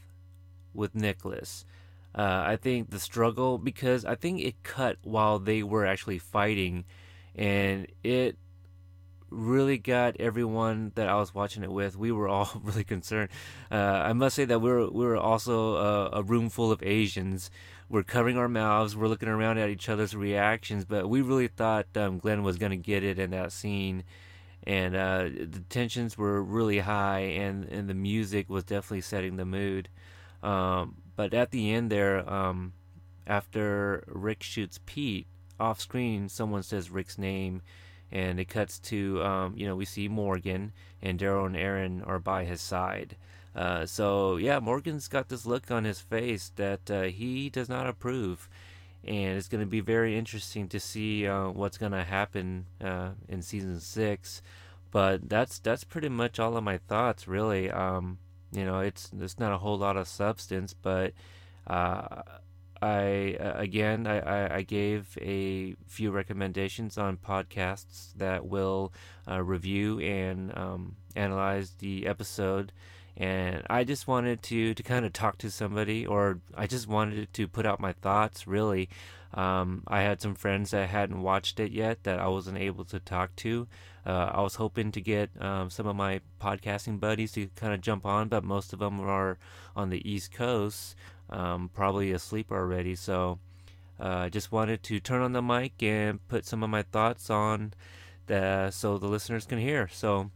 with 0.72 0.94
Nicholas. 0.94 1.66
Uh, 2.14 2.42
I 2.46 2.56
think 2.56 2.90
the 2.90 2.98
struggle 2.98 3.58
because 3.58 4.04
I 4.04 4.14
think 4.14 4.40
it 4.40 4.62
cut 4.62 4.96
while 5.02 5.38
they 5.38 5.62
were 5.62 5.84
actually 5.84 6.18
fighting, 6.18 6.84
and 7.34 7.86
it 8.02 8.36
really 9.30 9.78
got 9.78 10.16
everyone 10.18 10.92
that 10.94 11.08
I 11.08 11.16
was 11.16 11.34
watching 11.34 11.62
it 11.62 11.72
with. 11.72 11.96
We 11.96 12.12
were 12.12 12.28
all 12.28 12.50
really 12.62 12.84
concerned. 12.84 13.30
Uh, 13.70 13.74
I 13.74 14.12
must 14.12 14.36
say 14.36 14.44
that 14.44 14.60
we 14.60 14.70
were 14.70 14.90
we 14.90 15.04
were 15.04 15.16
also 15.16 15.76
a, 15.76 16.10
a 16.14 16.22
room 16.22 16.48
full 16.48 16.72
of 16.72 16.82
Asians 16.82 17.50
we're 17.88 18.02
covering 18.02 18.36
our 18.36 18.48
mouths, 18.48 18.96
we're 18.96 19.08
looking 19.08 19.28
around 19.28 19.58
at 19.58 19.70
each 19.70 19.88
other's 19.88 20.14
reactions, 20.14 20.84
but 20.84 21.08
we 21.08 21.22
really 21.22 21.48
thought 21.48 21.86
um, 21.96 22.18
Glenn 22.18 22.42
was 22.42 22.58
going 22.58 22.70
to 22.70 22.76
get 22.76 23.02
it 23.02 23.18
in 23.18 23.30
that 23.30 23.52
scene. 23.52 24.04
And 24.64 24.94
uh, 24.94 25.24
the 25.24 25.62
tensions 25.70 26.18
were 26.18 26.42
really 26.42 26.80
high, 26.80 27.20
and, 27.20 27.64
and 27.64 27.88
the 27.88 27.94
music 27.94 28.50
was 28.50 28.64
definitely 28.64 29.00
setting 29.00 29.36
the 29.36 29.46
mood. 29.46 29.88
Um, 30.42 30.96
but 31.16 31.32
at 31.32 31.50
the 31.50 31.72
end 31.72 31.90
there, 31.90 32.28
um, 32.30 32.74
after 33.26 34.04
Rick 34.06 34.42
shoots 34.42 34.78
Pete, 34.84 35.26
off 35.58 35.80
screen, 35.80 36.28
someone 36.28 36.62
says 36.62 36.90
Rick's 36.90 37.16
name, 37.16 37.62
and 38.10 38.40
it 38.40 38.48
cuts 38.48 38.78
to, 38.78 39.22
um, 39.22 39.54
you 39.56 39.66
know, 39.66 39.76
we 39.76 39.84
see 39.84 40.08
Morgan, 40.08 40.72
and 41.02 41.18
Daryl 41.18 41.46
and 41.46 41.56
Aaron 41.56 42.02
are 42.02 42.18
by 42.18 42.44
his 42.44 42.60
side. 42.60 43.16
Uh, 43.54 43.86
so 43.86 44.36
yeah, 44.36 44.60
Morgan's 44.60 45.08
got 45.08 45.28
this 45.28 45.46
look 45.46 45.70
on 45.70 45.84
his 45.84 46.00
face 46.00 46.52
that 46.56 46.90
uh, 46.90 47.02
he 47.02 47.50
does 47.50 47.68
not 47.68 47.86
approve, 47.88 48.48
and 49.04 49.36
it's 49.36 49.48
going 49.48 49.62
to 49.62 49.66
be 49.66 49.80
very 49.80 50.16
interesting 50.16 50.68
to 50.68 50.78
see 50.78 51.26
uh, 51.26 51.48
what's 51.48 51.78
going 51.78 51.92
to 51.92 52.04
happen 52.04 52.66
uh, 52.80 53.10
in 53.28 53.42
season 53.42 53.80
six. 53.80 54.42
But 54.90 55.28
that's 55.28 55.58
that's 55.58 55.84
pretty 55.84 56.08
much 56.08 56.38
all 56.38 56.56
of 56.56 56.64
my 56.64 56.78
thoughts, 56.78 57.28
really. 57.28 57.70
Um, 57.70 58.18
you 58.52 58.64
know, 58.64 58.80
it's 58.80 59.10
it's 59.20 59.38
not 59.38 59.52
a 59.52 59.58
whole 59.58 59.76
lot 59.76 59.96
of 59.96 60.08
substance, 60.08 60.72
but 60.72 61.12
uh, 62.80 62.86
I 62.86 63.36
again 63.40 64.06
I, 64.06 64.58
I 64.58 64.62
gave 64.62 65.18
a 65.20 65.74
few 65.86 66.10
recommendations 66.10 66.98
on 66.98 67.16
podcasts 67.16 68.12
that 68.16 68.46
will 68.46 68.92
review 69.26 70.00
and 70.00 70.56
um, 70.56 70.96
analyze 71.16 71.72
the 71.78 72.06
episode 72.06 72.72
and 73.18 73.64
I 73.68 73.82
just 73.82 74.06
wanted 74.06 74.42
to 74.44 74.74
to 74.74 74.82
kind 74.82 75.04
of 75.04 75.12
talk 75.12 75.38
to 75.38 75.50
somebody, 75.50 76.06
or 76.06 76.38
I 76.54 76.68
just 76.68 76.86
wanted 76.86 77.32
to 77.34 77.48
put 77.48 77.66
out 77.66 77.80
my 77.80 77.92
thoughts. 77.92 78.46
Really, 78.46 78.88
um, 79.34 79.82
I 79.88 80.02
had 80.02 80.22
some 80.22 80.36
friends 80.36 80.70
that 80.70 80.88
hadn't 80.88 81.20
watched 81.20 81.58
it 81.58 81.72
yet 81.72 82.04
that 82.04 82.20
I 82.20 82.28
wasn't 82.28 82.58
able 82.58 82.84
to 82.86 83.00
talk 83.00 83.34
to. 83.36 83.66
Uh, 84.06 84.30
I 84.32 84.40
was 84.40 84.54
hoping 84.54 84.92
to 84.92 85.00
get 85.00 85.30
um, 85.42 85.68
some 85.68 85.86
of 85.88 85.96
my 85.96 86.20
podcasting 86.40 87.00
buddies 87.00 87.32
to 87.32 87.48
kind 87.56 87.74
of 87.74 87.80
jump 87.80 88.06
on, 88.06 88.28
but 88.28 88.44
most 88.44 88.72
of 88.72 88.78
them 88.78 89.00
are 89.00 89.36
on 89.74 89.90
the 89.90 90.08
East 90.08 90.32
Coast, 90.32 90.94
um, 91.30 91.70
probably 91.72 92.12
asleep 92.12 92.50
already. 92.50 92.94
So 92.94 93.38
uh, 94.00 94.08
I 94.08 94.28
just 94.28 94.52
wanted 94.52 94.82
to 94.84 95.00
turn 95.00 95.22
on 95.22 95.32
the 95.32 95.42
mic 95.42 95.82
and 95.82 96.26
put 96.28 96.46
some 96.46 96.62
of 96.62 96.70
my 96.70 96.82
thoughts 96.82 97.30
on, 97.30 97.72
the, 98.26 98.70
so 98.70 98.98
the 98.98 99.08
listeners 99.08 99.46
can 99.46 99.58
hear. 99.58 99.88
So 99.88 100.30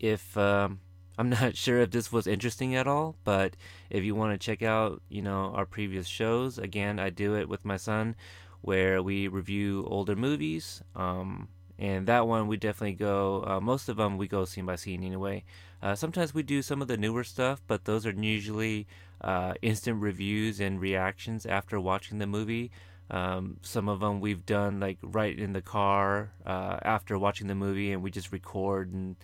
if 0.00 0.36
um, 0.36 0.80
I'm 1.18 1.30
not 1.30 1.56
sure 1.56 1.78
if 1.78 1.90
this 1.92 2.10
was 2.10 2.26
interesting 2.26 2.74
at 2.74 2.88
all, 2.88 3.16
but 3.24 3.54
if 3.88 4.02
you 4.02 4.14
want 4.14 4.32
to 4.32 4.44
check 4.44 4.62
out, 4.62 5.00
you 5.08 5.22
know, 5.22 5.52
our 5.54 5.64
previous 5.64 6.08
shows, 6.08 6.58
again, 6.58 6.98
I 6.98 7.10
do 7.10 7.36
it 7.36 7.48
with 7.48 7.64
my 7.64 7.76
son 7.76 8.16
where 8.62 9.02
we 9.02 9.28
review 9.28 9.86
older 9.88 10.16
movies. 10.16 10.82
Um, 10.96 11.48
and 11.78 12.06
that 12.06 12.26
one 12.26 12.46
we 12.46 12.56
definitely 12.56 12.94
go, 12.94 13.44
uh, 13.46 13.60
most 13.60 13.88
of 13.88 13.96
them 13.96 14.16
we 14.16 14.28
go 14.28 14.44
scene 14.44 14.66
by 14.66 14.76
scene 14.76 15.02
anyway. 15.02 15.44
Uh, 15.82 15.94
sometimes 15.94 16.32
we 16.32 16.42
do 16.42 16.62
some 16.62 16.80
of 16.80 16.88
the 16.88 16.96
newer 16.96 17.24
stuff, 17.24 17.60
but 17.66 17.84
those 17.84 18.06
are 18.06 18.12
usually 18.12 18.86
uh, 19.20 19.54
instant 19.62 20.00
reviews 20.00 20.60
and 20.60 20.80
reactions 20.80 21.46
after 21.46 21.78
watching 21.80 22.18
the 22.18 22.26
movie. 22.26 22.70
Um, 23.10 23.58
some 23.62 23.88
of 23.88 24.00
them 24.00 24.20
we've 24.20 24.46
done 24.46 24.80
like 24.80 24.98
right 25.02 25.38
in 25.38 25.52
the 25.52 25.60
car 25.60 26.30
uh, 26.46 26.78
after 26.82 27.18
watching 27.18 27.48
the 27.48 27.54
movie, 27.54 27.92
and 27.92 28.02
we 28.02 28.10
just 28.10 28.32
record 28.32 28.92
and 28.92 29.16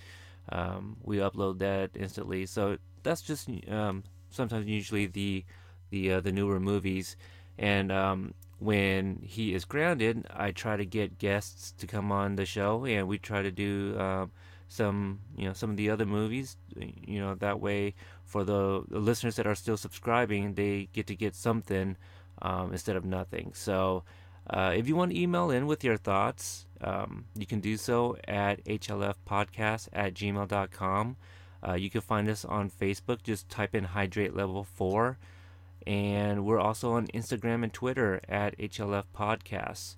um, 0.50 0.96
we 1.02 1.18
upload 1.18 1.58
that 1.60 1.90
instantly. 1.94 2.46
So 2.46 2.78
that's 3.02 3.22
just 3.22 3.48
um, 3.68 4.02
sometimes 4.30 4.66
usually 4.66 5.06
the 5.06 5.44
the 5.90 6.12
uh, 6.14 6.20
the 6.20 6.32
newer 6.32 6.60
movies. 6.60 7.16
And 7.58 7.92
um, 7.92 8.34
when 8.60 9.20
he 9.22 9.54
is 9.54 9.64
grounded, 9.64 10.26
I 10.30 10.52
try 10.52 10.76
to 10.76 10.84
get 10.84 11.18
guests 11.18 11.72
to 11.78 11.86
come 11.86 12.12
on 12.12 12.36
the 12.36 12.46
show, 12.46 12.84
and 12.84 13.08
we 13.08 13.18
try 13.18 13.42
to 13.42 13.50
do 13.50 13.96
uh, 13.98 14.26
some 14.68 15.20
you 15.36 15.46
know 15.46 15.54
some 15.54 15.70
of 15.70 15.76
the 15.76 15.90
other 15.90 16.06
movies. 16.06 16.56
You 16.76 17.20
know 17.20 17.34
that 17.36 17.58
way 17.60 17.94
for 18.24 18.44
the, 18.44 18.84
the 18.88 19.00
listeners 19.00 19.36
that 19.36 19.46
are 19.46 19.54
still 19.54 19.76
subscribing, 19.76 20.54
they 20.54 20.88
get 20.92 21.06
to 21.08 21.16
get 21.16 21.34
something 21.34 21.96
um, 22.42 22.72
instead 22.72 22.96
of 22.96 23.04
nothing. 23.04 23.52
So. 23.54 24.04
Uh, 24.48 24.72
if 24.74 24.88
you 24.88 24.96
want 24.96 25.12
to 25.12 25.20
email 25.20 25.50
in 25.50 25.66
with 25.66 25.84
your 25.84 25.96
thoughts, 25.96 26.66
um, 26.80 27.24
you 27.36 27.46
can 27.46 27.60
do 27.60 27.76
so 27.76 28.16
at 28.26 28.64
hlfpodcast 28.64 29.88
at 29.92 30.14
gmail.com. 30.14 31.16
Uh, 31.66 31.74
you 31.74 31.90
can 31.90 32.00
find 32.00 32.28
us 32.28 32.44
on 32.44 32.68
Facebook. 32.68 33.22
Just 33.22 33.48
type 33.48 33.76
in 33.76 33.84
Hydrate 33.84 34.34
Level 34.34 34.64
4. 34.64 35.18
And 35.86 36.44
we're 36.44 36.60
also 36.60 36.92
on 36.92 37.06
Instagram 37.08 37.62
and 37.62 37.72
Twitter 37.72 38.20
at 38.28 38.56
HLF 38.58 39.04
Podcasts. 39.16 39.96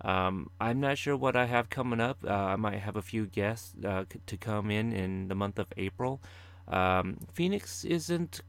Um, 0.00 0.50
I'm 0.60 0.80
not 0.80 0.98
sure 0.98 1.16
what 1.16 1.34
I 1.34 1.46
have 1.46 1.70
coming 1.70 2.00
up. 2.00 2.18
Uh, 2.24 2.32
I 2.32 2.56
might 2.56 2.80
have 2.80 2.96
a 2.96 3.02
few 3.02 3.26
guests 3.26 3.74
uh, 3.84 4.04
to 4.26 4.36
come 4.36 4.70
in 4.70 4.92
in 4.92 5.28
the 5.28 5.34
month 5.34 5.58
of 5.58 5.68
April. 5.76 6.20
Um, 6.68 7.18
Phoenix 7.32 7.84
isn't 7.84 8.40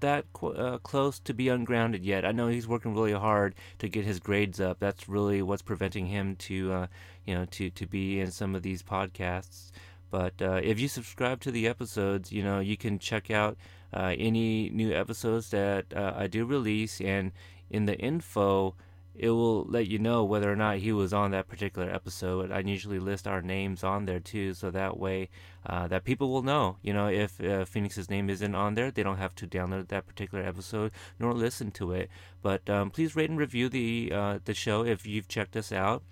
that 0.00 0.26
uh, 0.42 0.78
close 0.78 1.18
to 1.20 1.34
be 1.34 1.48
ungrounded 1.48 2.04
yet. 2.04 2.24
I 2.24 2.32
know 2.32 2.48
he's 2.48 2.68
working 2.68 2.94
really 2.94 3.12
hard 3.12 3.54
to 3.78 3.88
get 3.88 4.04
his 4.04 4.20
grades 4.20 4.60
up. 4.60 4.78
That's 4.78 5.08
really 5.08 5.42
what's 5.42 5.62
preventing 5.62 6.06
him 6.06 6.36
to, 6.36 6.72
uh, 6.72 6.86
you 7.24 7.34
know, 7.34 7.46
to 7.46 7.70
to 7.70 7.86
be 7.86 8.20
in 8.20 8.30
some 8.30 8.54
of 8.54 8.62
these 8.62 8.82
podcasts. 8.82 9.70
But 10.10 10.40
uh, 10.40 10.60
if 10.62 10.80
you 10.80 10.88
subscribe 10.88 11.40
to 11.40 11.50
the 11.50 11.66
episodes, 11.66 12.32
you 12.32 12.42
know, 12.42 12.60
you 12.60 12.76
can 12.76 12.98
check 12.98 13.30
out 13.30 13.58
uh, 13.92 14.14
any 14.18 14.70
new 14.70 14.92
episodes 14.92 15.50
that 15.50 15.86
uh, 15.94 16.14
I 16.16 16.26
do 16.26 16.44
release, 16.44 17.00
and 17.00 17.32
in 17.70 17.86
the 17.86 17.96
info 17.98 18.74
it 19.18 19.30
will 19.30 19.64
let 19.64 19.88
you 19.88 19.98
know 19.98 20.22
whether 20.22 20.50
or 20.50 20.54
not 20.54 20.78
he 20.78 20.92
was 20.92 21.12
on 21.12 21.32
that 21.32 21.48
particular 21.48 21.90
episode. 21.90 22.52
I 22.52 22.60
usually 22.60 23.00
list 23.00 23.26
our 23.26 23.42
names 23.42 23.82
on 23.82 24.06
there 24.06 24.20
too, 24.20 24.54
so 24.54 24.70
that 24.70 24.96
way 24.96 25.28
uh, 25.66 25.88
that 25.88 26.04
people 26.04 26.30
will 26.30 26.44
know. 26.44 26.76
You 26.82 26.92
know, 26.92 27.08
if 27.08 27.40
uh, 27.40 27.64
Phoenix's 27.64 28.08
name 28.08 28.30
isn't 28.30 28.54
on 28.54 28.74
there, 28.74 28.92
they 28.92 29.02
don't 29.02 29.18
have 29.18 29.34
to 29.36 29.46
download 29.46 29.88
that 29.88 30.06
particular 30.06 30.44
episode 30.44 30.92
nor 31.18 31.32
listen 31.32 31.72
to 31.72 31.92
it. 31.92 32.08
But 32.42 32.70
um, 32.70 32.90
please 32.90 33.16
rate 33.16 33.28
and 33.28 33.38
review 33.38 33.68
the 33.68 34.12
uh, 34.14 34.38
the 34.44 34.54
show 34.54 34.84
if 34.84 35.04
you've 35.04 35.26
checked 35.26 35.56
us 35.56 35.72
out. 35.72 36.04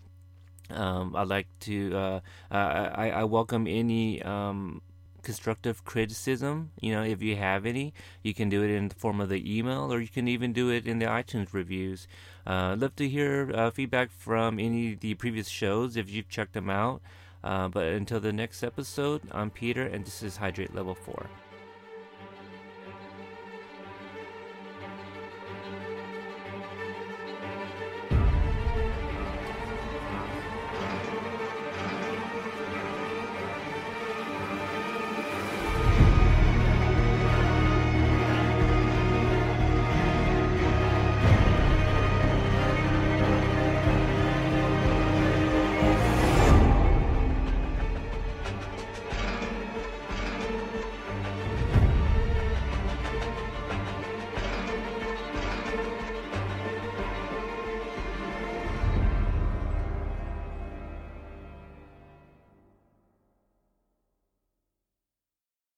Um, 0.69 1.15
I'd 1.15 1.29
like 1.29 1.47
to. 1.61 1.97
Uh, 1.97 2.21
I, 2.51 3.11
I 3.11 3.25
welcome 3.25 3.69
any 3.69 4.21
um, 4.23 4.83
constructive 5.27 5.85
criticism. 5.85 6.71
You 6.81 6.93
know, 6.95 7.03
if 7.03 7.21
you 7.21 7.35
have 7.35 7.67
any, 7.67 7.93
you 8.23 8.33
can 8.33 8.49
do 8.49 8.63
it 8.63 8.71
in 8.71 8.87
the 8.87 8.95
form 8.95 9.21
of 9.21 9.29
the 9.29 9.43
email, 9.59 9.93
or 9.93 9.99
you 10.01 10.07
can 10.07 10.29
even 10.29 10.53
do 10.53 10.71
it 10.71 10.87
in 10.87 11.01
the 11.01 11.07
iTunes 11.07 11.53
reviews. 11.53 12.07
Uh, 12.47 12.77
love 12.79 12.95
to 12.95 13.09
hear 13.09 13.51
uh, 13.53 13.73
feedback 13.73 14.13
from 14.13 14.61
any 14.61 14.93
of 14.93 15.01
the 15.01 15.15
previous 15.15 15.49
shows 15.49 15.97
if 15.97 16.09
you've 16.09 16.29
checked 16.29 16.53
them 16.53 16.71
out. 16.71 17.03
Uh, 17.43 17.67
but 17.67 17.87
until 17.87 18.21
the 18.21 18.33
next 18.33 18.63
episode, 18.63 19.21
I'm 19.33 19.51
Peter, 19.51 19.83
and 19.83 20.05
this 20.05 20.23
is 20.23 20.37
Hydrate 20.37 20.75
Level 20.75 20.95
4. 20.95 21.27